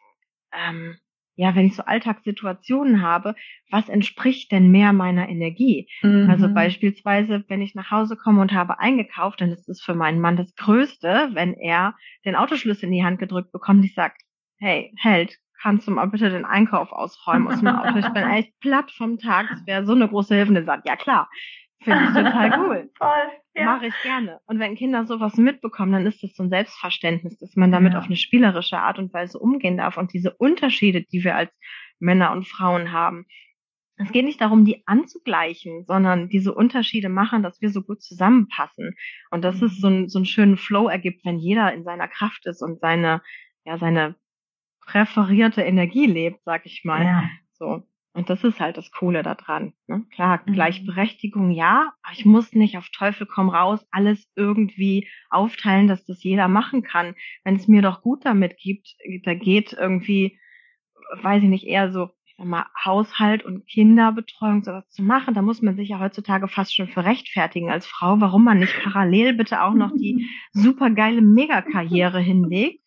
[0.53, 0.97] ähm,
[1.35, 3.35] ja, wenn ich so Alltagssituationen habe,
[3.71, 5.89] was entspricht denn mehr meiner Energie?
[6.03, 6.29] Mhm.
[6.31, 10.21] Also beispielsweise, wenn ich nach Hause komme und habe eingekauft, dann ist es für meinen
[10.21, 11.95] Mann das Größte, wenn er
[12.25, 14.15] den Autoschlüssel in die Hand gedrückt bekommt und ich sage,
[14.59, 17.99] hey, Held, kannst du mal bitte den Einkauf ausräumen aus dem Auto?
[17.99, 19.49] Ich bin echt platt vom Tag.
[19.49, 20.51] Das wäre so eine große Hilfe.
[20.51, 21.31] Und er sagt, ja klar,
[21.83, 22.91] finde ich total cool.
[22.99, 23.31] Voll.
[23.55, 23.65] Ja.
[23.65, 24.41] Mache ich gerne.
[24.47, 27.99] Und wenn Kinder sowas mitbekommen, dann ist das so ein Selbstverständnis, dass man damit ja.
[27.99, 29.99] auf eine spielerische Art und Weise umgehen darf.
[29.99, 31.53] Und diese Unterschiede, die wir als
[31.99, 33.27] Männer und Frauen haben,
[33.97, 38.97] es geht nicht darum, die anzugleichen, sondern diese Unterschiede machen, dass wir so gut zusammenpassen.
[39.31, 42.47] Und dass es so, ein, so einen schönen Flow ergibt, wenn jeder in seiner Kraft
[42.47, 43.21] ist und seine,
[43.65, 44.17] ja, seine
[44.87, 47.05] präferierte Energie lebt, sag ich mal.
[47.05, 47.24] Ja.
[47.53, 47.83] So.
[48.14, 49.72] Und das ist halt das Coole daran.
[49.87, 50.05] Ne?
[50.14, 50.53] Klar, mhm.
[50.53, 56.22] Gleichberechtigung ja, aber ich muss nicht auf Teufel komm raus alles irgendwie aufteilen, dass das
[56.22, 57.14] jeder machen kann.
[57.45, 60.39] Wenn es mir doch gut damit gibt, da geht irgendwie,
[61.22, 62.11] weiß ich nicht, eher so,
[62.45, 65.34] mal, Haushalt und Kinderbetreuung sowas zu machen.
[65.34, 68.74] Da muss man sich ja heutzutage fast schon für rechtfertigen als Frau, warum man nicht
[68.82, 72.82] parallel bitte auch noch die supergeile Megakarriere hinlegt.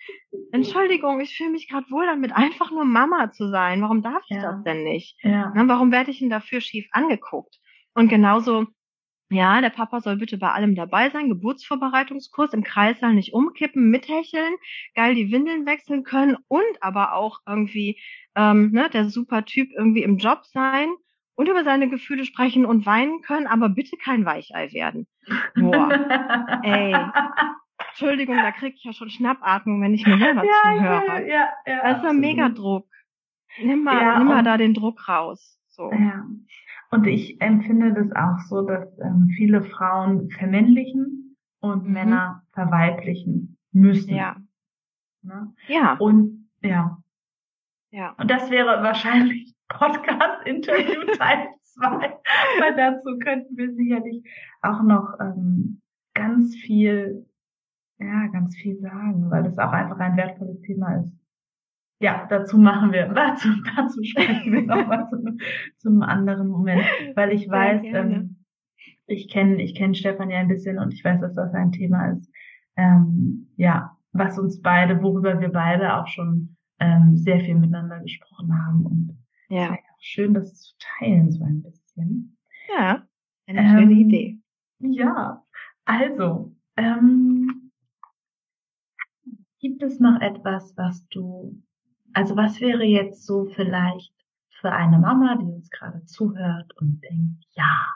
[0.51, 3.81] Entschuldigung, ich fühle mich gerade wohl damit, einfach nur Mama zu sein.
[3.81, 4.41] Warum darf ich ja.
[4.41, 5.17] das denn nicht?
[5.23, 5.51] Ja.
[5.55, 7.59] Na, warum werde ich denn dafür schief angeguckt?
[7.93, 8.67] Und genauso
[9.29, 11.29] ja, der Papa soll bitte bei allem dabei sein.
[11.29, 14.55] Geburtsvorbereitungskurs im Kreissaal nicht umkippen, mithecheln,
[14.93, 17.99] geil die Windeln wechseln können und aber auch irgendwie
[18.35, 20.89] ähm, ne, der super Typ irgendwie im Job sein
[21.35, 25.07] und über seine Gefühle sprechen und weinen können, aber bitte kein Weichei werden.
[25.55, 25.89] Boah,
[26.63, 26.95] ey.
[27.89, 31.05] Entschuldigung, da krieg ich ja schon Schnappatmung, wenn ich mir selber ja, zuhöre.
[31.05, 32.87] Ja, ja, ja, das ist ein Megadruck.
[33.57, 35.59] Nimm mal, ja, nimm mal da den Druck raus.
[35.69, 35.91] So.
[35.91, 36.25] Ja.
[36.91, 41.93] Und ich empfinde das auch so, dass ähm, viele Frauen vermännlichen und mhm.
[41.93, 44.13] Männer verweiblichen müssen.
[44.13, 44.37] Ja.
[45.23, 45.53] Ne?
[45.67, 45.93] Ja.
[45.97, 46.97] Und ja.
[47.91, 48.15] Ja.
[48.17, 51.89] Und das wäre wahrscheinlich Podcast-Interview Teil 2,
[52.59, 54.23] weil dazu könnten wir sicherlich
[54.61, 55.81] auch noch ähm,
[56.13, 57.25] ganz viel,
[57.99, 61.24] ja, ganz viel sagen, weil das auch einfach ein wertvolles Thema ist
[61.99, 65.37] ja, dazu machen wir, dazu, dazu sprechen wir nochmal zum,
[65.77, 66.83] zum anderen Moment,
[67.15, 68.37] weil ich weiß, ähm,
[69.07, 72.11] ich kenne ich kenn Stefan ja ein bisschen und ich weiß, dass das ein Thema
[72.11, 72.31] ist,
[72.75, 78.53] ähm, ja, was uns beide, worüber wir beide auch schon ähm, sehr viel miteinander gesprochen
[78.65, 79.17] haben und
[79.49, 79.73] ja.
[79.73, 82.37] ja schön, das zu teilen so ein bisschen.
[82.75, 83.05] Ja,
[83.47, 84.39] eine ähm, schöne Idee.
[84.79, 85.43] Ja,
[85.85, 87.71] also, ähm,
[89.59, 91.61] gibt es noch etwas, was du
[92.15, 94.13] also was wäre jetzt so vielleicht
[94.61, 97.87] für eine Mama, die uns gerade zuhört und denkt, ja,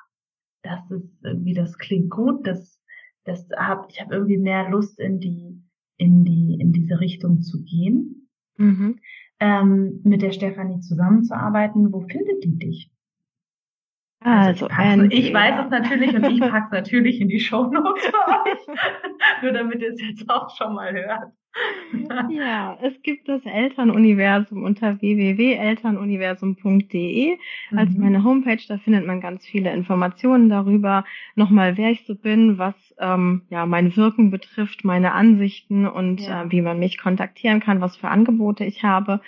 [0.61, 2.81] das ist irgendwie, das klingt gut, das,
[3.23, 5.63] das hab, ich habe irgendwie mehr Lust in die,
[5.95, 8.99] in die, in diese Richtung zu gehen, mhm.
[9.39, 11.93] ähm, mit der Stefanie zusammenzuarbeiten.
[11.93, 12.91] Wo findet die dich?
[14.19, 18.05] Also, also ich, ich weiß es natürlich und ich pack's natürlich in die Show Notes
[18.05, 18.79] für euch,
[19.43, 21.31] nur damit ihr es jetzt auch schon mal hört.
[22.29, 27.37] Ja, es gibt das Elternuniversum unter www.elternuniversum.de
[27.75, 27.99] als mhm.
[27.99, 28.61] meine Homepage.
[28.67, 33.65] Da findet man ganz viele Informationen darüber, nochmal wer ich so bin, was ähm, ja
[33.65, 36.43] mein Wirken betrifft, meine Ansichten und ja.
[36.43, 39.21] äh, wie man mich kontaktieren kann, was für Angebote ich habe.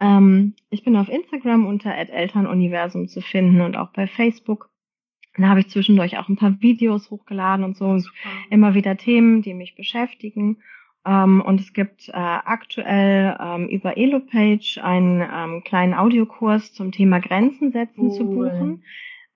[0.00, 4.70] Ähm, ich bin auf Instagram unter Elternuniversum zu finden und auch bei Facebook.
[5.36, 7.98] Da habe ich zwischendurch auch ein paar Videos hochgeladen und so.
[7.98, 8.28] Super.
[8.50, 10.58] Immer wieder Themen, die mich beschäftigen.
[11.06, 17.20] Ähm, und es gibt äh, aktuell ähm, über Elopage einen ähm, kleinen Audiokurs zum Thema
[17.20, 18.12] Grenzen setzen cool.
[18.12, 18.82] zu buchen.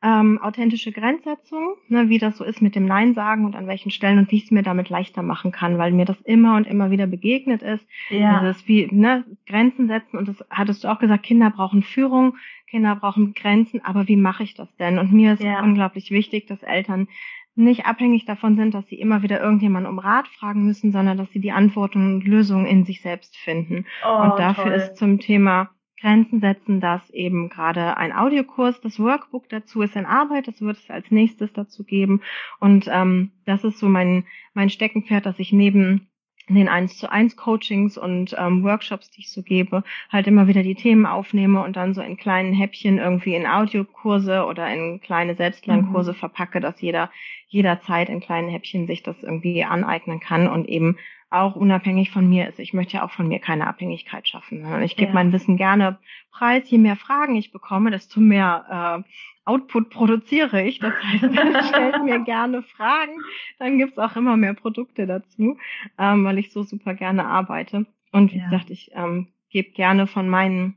[0.03, 3.91] Ähm, authentische Grenzsetzung, ne, wie das so ist mit dem Nein sagen und an welchen
[3.91, 6.67] Stellen und wie ich es mir damit leichter machen kann, weil mir das immer und
[6.67, 7.87] immer wieder begegnet ist.
[8.09, 8.49] Ja.
[8.49, 12.97] Ist wie ne, Grenzen setzen und das hattest du auch gesagt, Kinder brauchen Führung, Kinder
[12.97, 14.99] brauchen Grenzen, aber wie mache ich das denn?
[14.99, 15.63] Und mir ist ja.
[15.63, 17.07] unglaublich wichtig, dass Eltern
[17.55, 21.31] nicht abhängig davon sind, dass sie immer wieder irgendjemanden um Rat fragen müssen, sondern dass
[21.31, 23.87] sie die Antworten und Lösungen in sich selbst finden.
[24.05, 24.73] Oh, und dafür toll.
[24.75, 25.71] ist zum Thema
[26.01, 28.81] Grenzen setzen das eben gerade ein Audiokurs.
[28.81, 32.23] Das Workbook dazu ist in Arbeit, das wird es als nächstes dazu geben.
[32.59, 34.25] Und ähm, das ist so mein,
[34.55, 36.10] mein Steckenpferd, dass ich neben
[36.55, 40.63] den 1 zu 1 Coachings und ähm, Workshops, die ich so gebe, halt immer wieder
[40.63, 45.35] die Themen aufnehme und dann so in kleinen Häppchen irgendwie in Audiokurse oder in kleine
[45.35, 46.17] Selbstlernkurse mhm.
[46.17, 47.11] verpacke, dass jeder
[47.49, 50.97] jederzeit in kleinen Häppchen sich das irgendwie aneignen kann und eben
[51.31, 52.59] auch unabhängig von mir ist.
[52.59, 54.83] Ich möchte ja auch von mir keine Abhängigkeit schaffen.
[54.83, 55.15] Ich gebe ja.
[55.15, 55.99] mein Wissen gerne
[56.33, 56.69] preis.
[56.69, 59.11] Je mehr Fragen ich bekomme, desto mehr äh,
[59.51, 60.79] Output produziere ich.
[60.79, 61.25] Das heißt,
[61.69, 63.13] stellt mir gerne Fragen.
[63.59, 65.59] Dann gibt's auch immer mehr Produkte dazu,
[65.99, 67.87] ähm, weil ich so super gerne arbeite.
[68.13, 68.45] Und wie ja.
[68.45, 70.77] gesagt, ich ähm, gebe gerne von meinen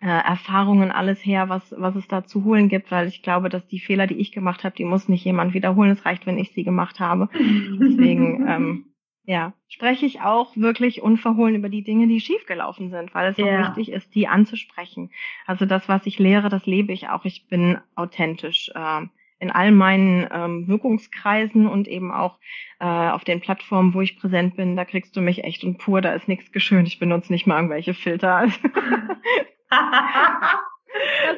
[0.00, 3.66] äh, Erfahrungen alles her, was, was es da zu holen gibt, weil ich glaube, dass
[3.66, 5.90] die Fehler, die ich gemacht habe, die muss nicht jemand wiederholen.
[5.90, 7.28] Es reicht, wenn ich sie gemacht habe.
[7.34, 8.84] Deswegen ähm,
[9.28, 13.44] ja, spreche ich auch wirklich unverhohlen über die Dinge, die schiefgelaufen sind, weil es ja.
[13.44, 15.10] auch wichtig ist, die anzusprechen.
[15.44, 17.26] Also das, was ich lehre, das lebe ich auch.
[17.26, 19.02] Ich bin authentisch äh,
[19.38, 22.38] in all meinen ähm, Wirkungskreisen und eben auch
[22.80, 24.76] äh, auf den Plattformen, wo ich präsent bin.
[24.76, 26.00] Da kriegst du mich echt und pur.
[26.00, 26.88] Da ist nichts geschönt.
[26.88, 28.46] Ich benutze nicht mal irgendwelche Filter.
[28.46, 28.56] das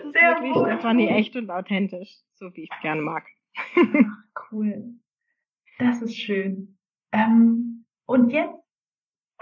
[0.05, 0.66] ist Sehr wirklich cool.
[0.66, 3.26] Stefanie echt und authentisch, so wie ich es gerne mag.
[3.74, 4.95] Ach, cool.
[5.80, 6.76] Das ist schön.
[7.11, 7.80] Ähm,
[8.11, 8.58] und jetzt,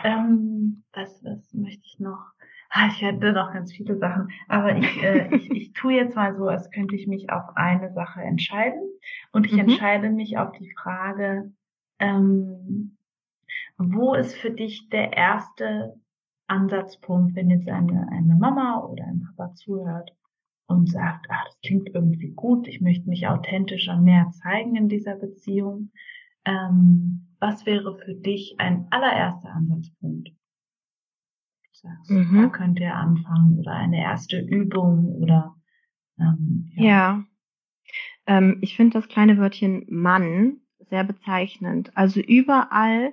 [0.04, 2.32] ähm, was, was möchte ich noch?
[2.68, 6.36] Ah, ich hätte noch ganz viele Sachen, aber ich, äh, ich, ich tue jetzt mal
[6.36, 8.82] so, als könnte ich mich auf eine Sache entscheiden.
[9.32, 9.60] Und ich mhm.
[9.60, 11.50] entscheide mich auf die Frage,
[11.98, 12.98] ähm,
[13.78, 15.98] wo ist für dich der erste
[16.46, 20.10] Ansatzpunkt, wenn jetzt eine, eine Mama oder ein Papa zuhört
[20.66, 25.16] und sagt, ach, das klingt irgendwie gut, ich möchte mich authentischer mehr zeigen in dieser
[25.16, 25.90] Beziehung.
[26.44, 30.30] Ähm, was wäre für dich ein allererster Ansatzpunkt?
[31.72, 32.42] Sagst, mhm.
[32.42, 35.54] da könnt ihr anfangen oder eine erste Übung oder
[36.18, 36.84] ähm, ja.
[36.84, 37.24] ja.
[38.26, 40.60] Ähm, ich finde das kleine Wörtchen Mann
[40.90, 41.96] sehr bezeichnend.
[41.96, 43.12] Also überall,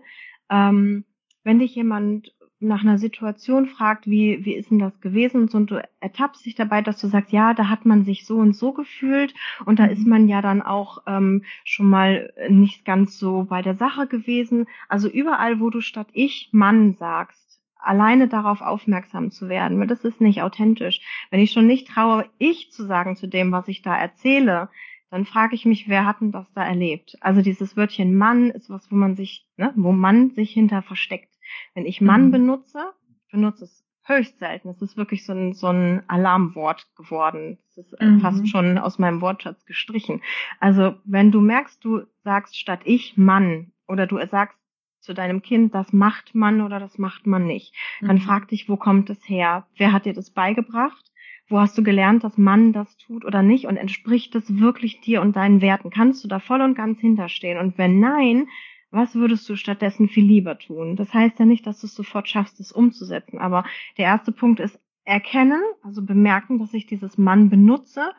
[0.49, 1.05] ähm,
[1.43, 2.35] wenn dich jemand
[2.67, 6.45] nach einer Situation fragt, wie, wie ist denn das gewesen und so, und du ertappst
[6.45, 9.33] dich dabei, dass du sagst, ja, da hat man sich so und so gefühlt
[9.65, 10.09] und da ist mhm.
[10.09, 14.67] man ja dann auch ähm, schon mal nicht ganz so bei der Sache gewesen.
[14.89, 20.03] Also überall, wo du statt ich Mann sagst, alleine darauf aufmerksam zu werden, weil das
[20.03, 21.01] ist nicht authentisch.
[21.29, 24.69] Wenn ich schon nicht traue, ich zu sagen zu dem, was ich da erzähle,
[25.11, 27.15] dann frage ich mich, wer hat denn das da erlebt?
[27.21, 31.34] Also dieses Wörtchen Mann ist was, wo man sich, ne, wo man sich hinter versteckt.
[31.73, 32.31] Wenn ich Mann mhm.
[32.31, 32.93] benutze,
[33.31, 34.69] benutze es höchst selten.
[34.69, 37.57] Es ist wirklich so ein, so ein Alarmwort geworden.
[37.69, 38.19] Es ist äh, mhm.
[38.21, 40.21] fast schon aus meinem Wortschatz gestrichen.
[40.59, 44.57] Also wenn du merkst, du sagst statt ich Mann oder du sagst
[44.99, 48.07] zu deinem Kind, das macht man oder das macht man nicht, mhm.
[48.07, 49.67] dann frag dich, wo kommt es her?
[49.75, 51.11] Wer hat dir das beigebracht?
[51.47, 53.67] Wo hast du gelernt, dass man das tut oder nicht?
[53.67, 55.91] Und entspricht das wirklich dir und deinen Werten?
[55.91, 57.59] Kannst du da voll und ganz hinterstehen?
[57.59, 58.47] Und wenn nein,
[58.91, 60.95] was würdest du stattdessen viel lieber tun?
[60.95, 63.39] Das heißt ja nicht, dass du es sofort schaffst, es umzusetzen.
[63.39, 63.65] Aber
[63.97, 68.11] der erste Punkt ist erkennen, also bemerken, dass ich dieses Mann benutze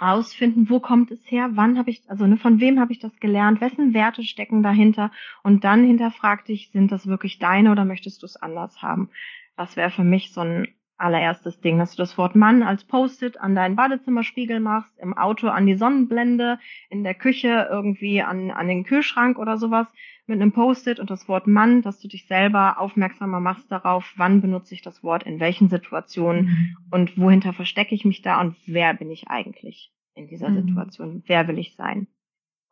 [0.00, 3.20] rausfinden, wo kommt es her, wann habe ich, also ne, von wem habe ich das
[3.20, 5.10] gelernt, wessen Werte stecken dahinter
[5.42, 9.10] und dann hinterfrag dich, sind das wirklich deine oder möchtest du es anders haben?
[9.56, 10.68] Das wäre für mich so ein
[11.00, 15.48] allererstes Ding, dass du das Wort Mann als Post-it an deinen Badezimmerspiegel machst, im Auto
[15.48, 19.86] an die Sonnenblende, in der Küche irgendwie an, an den Kühlschrank oder sowas
[20.26, 24.40] mit einem Post-it und das Wort Mann, dass du dich selber aufmerksamer machst darauf, wann
[24.40, 26.76] benutze ich das Wort, in welchen Situationen mhm.
[26.90, 30.66] und wohinter verstecke ich mich da und wer bin ich eigentlich in dieser mhm.
[30.66, 32.06] Situation, wer will ich sein.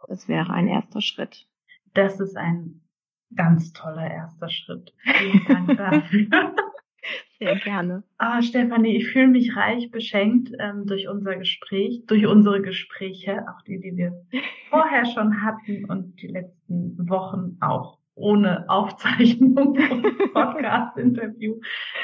[0.06, 1.46] Das wäre ein erster Schritt.
[1.94, 2.82] Das ist ein
[3.34, 4.94] ganz toller erster Schritt.
[5.02, 6.54] Vielen Dank dafür.
[7.38, 8.02] Sehr gerne.
[8.16, 13.62] Ah, Stefanie, ich fühle mich reich beschenkt ähm, durch unser Gespräch, durch unsere Gespräche, auch
[13.62, 14.12] die, die wir
[14.70, 19.78] vorher schon hatten und die letzten Wochen auch ohne Aufzeichnung und
[20.34, 21.60] Podcast-Interview.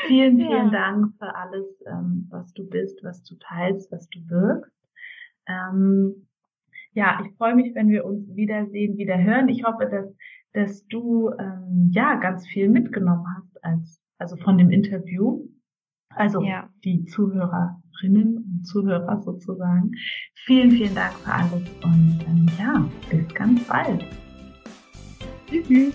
[0.07, 0.70] Vielen, vielen ja.
[0.70, 4.72] Dank für alles, ähm, was du bist, was du teilst, was du wirkst.
[5.49, 6.28] Ähm,
[6.93, 9.49] ja, ich freue mich, wenn wir uns wiedersehen, wieder hören.
[9.49, 10.14] Ich hoffe, dass,
[10.53, 15.48] dass du ähm, ja ganz viel mitgenommen hast als also von dem Interview.
[16.10, 16.68] Also ja.
[16.84, 19.90] die Zuhörerinnen und Zuhörer sozusagen.
[20.44, 24.04] Vielen, vielen Dank für alles und ähm, ja, bis ganz bald.
[25.48, 25.94] Tschüss.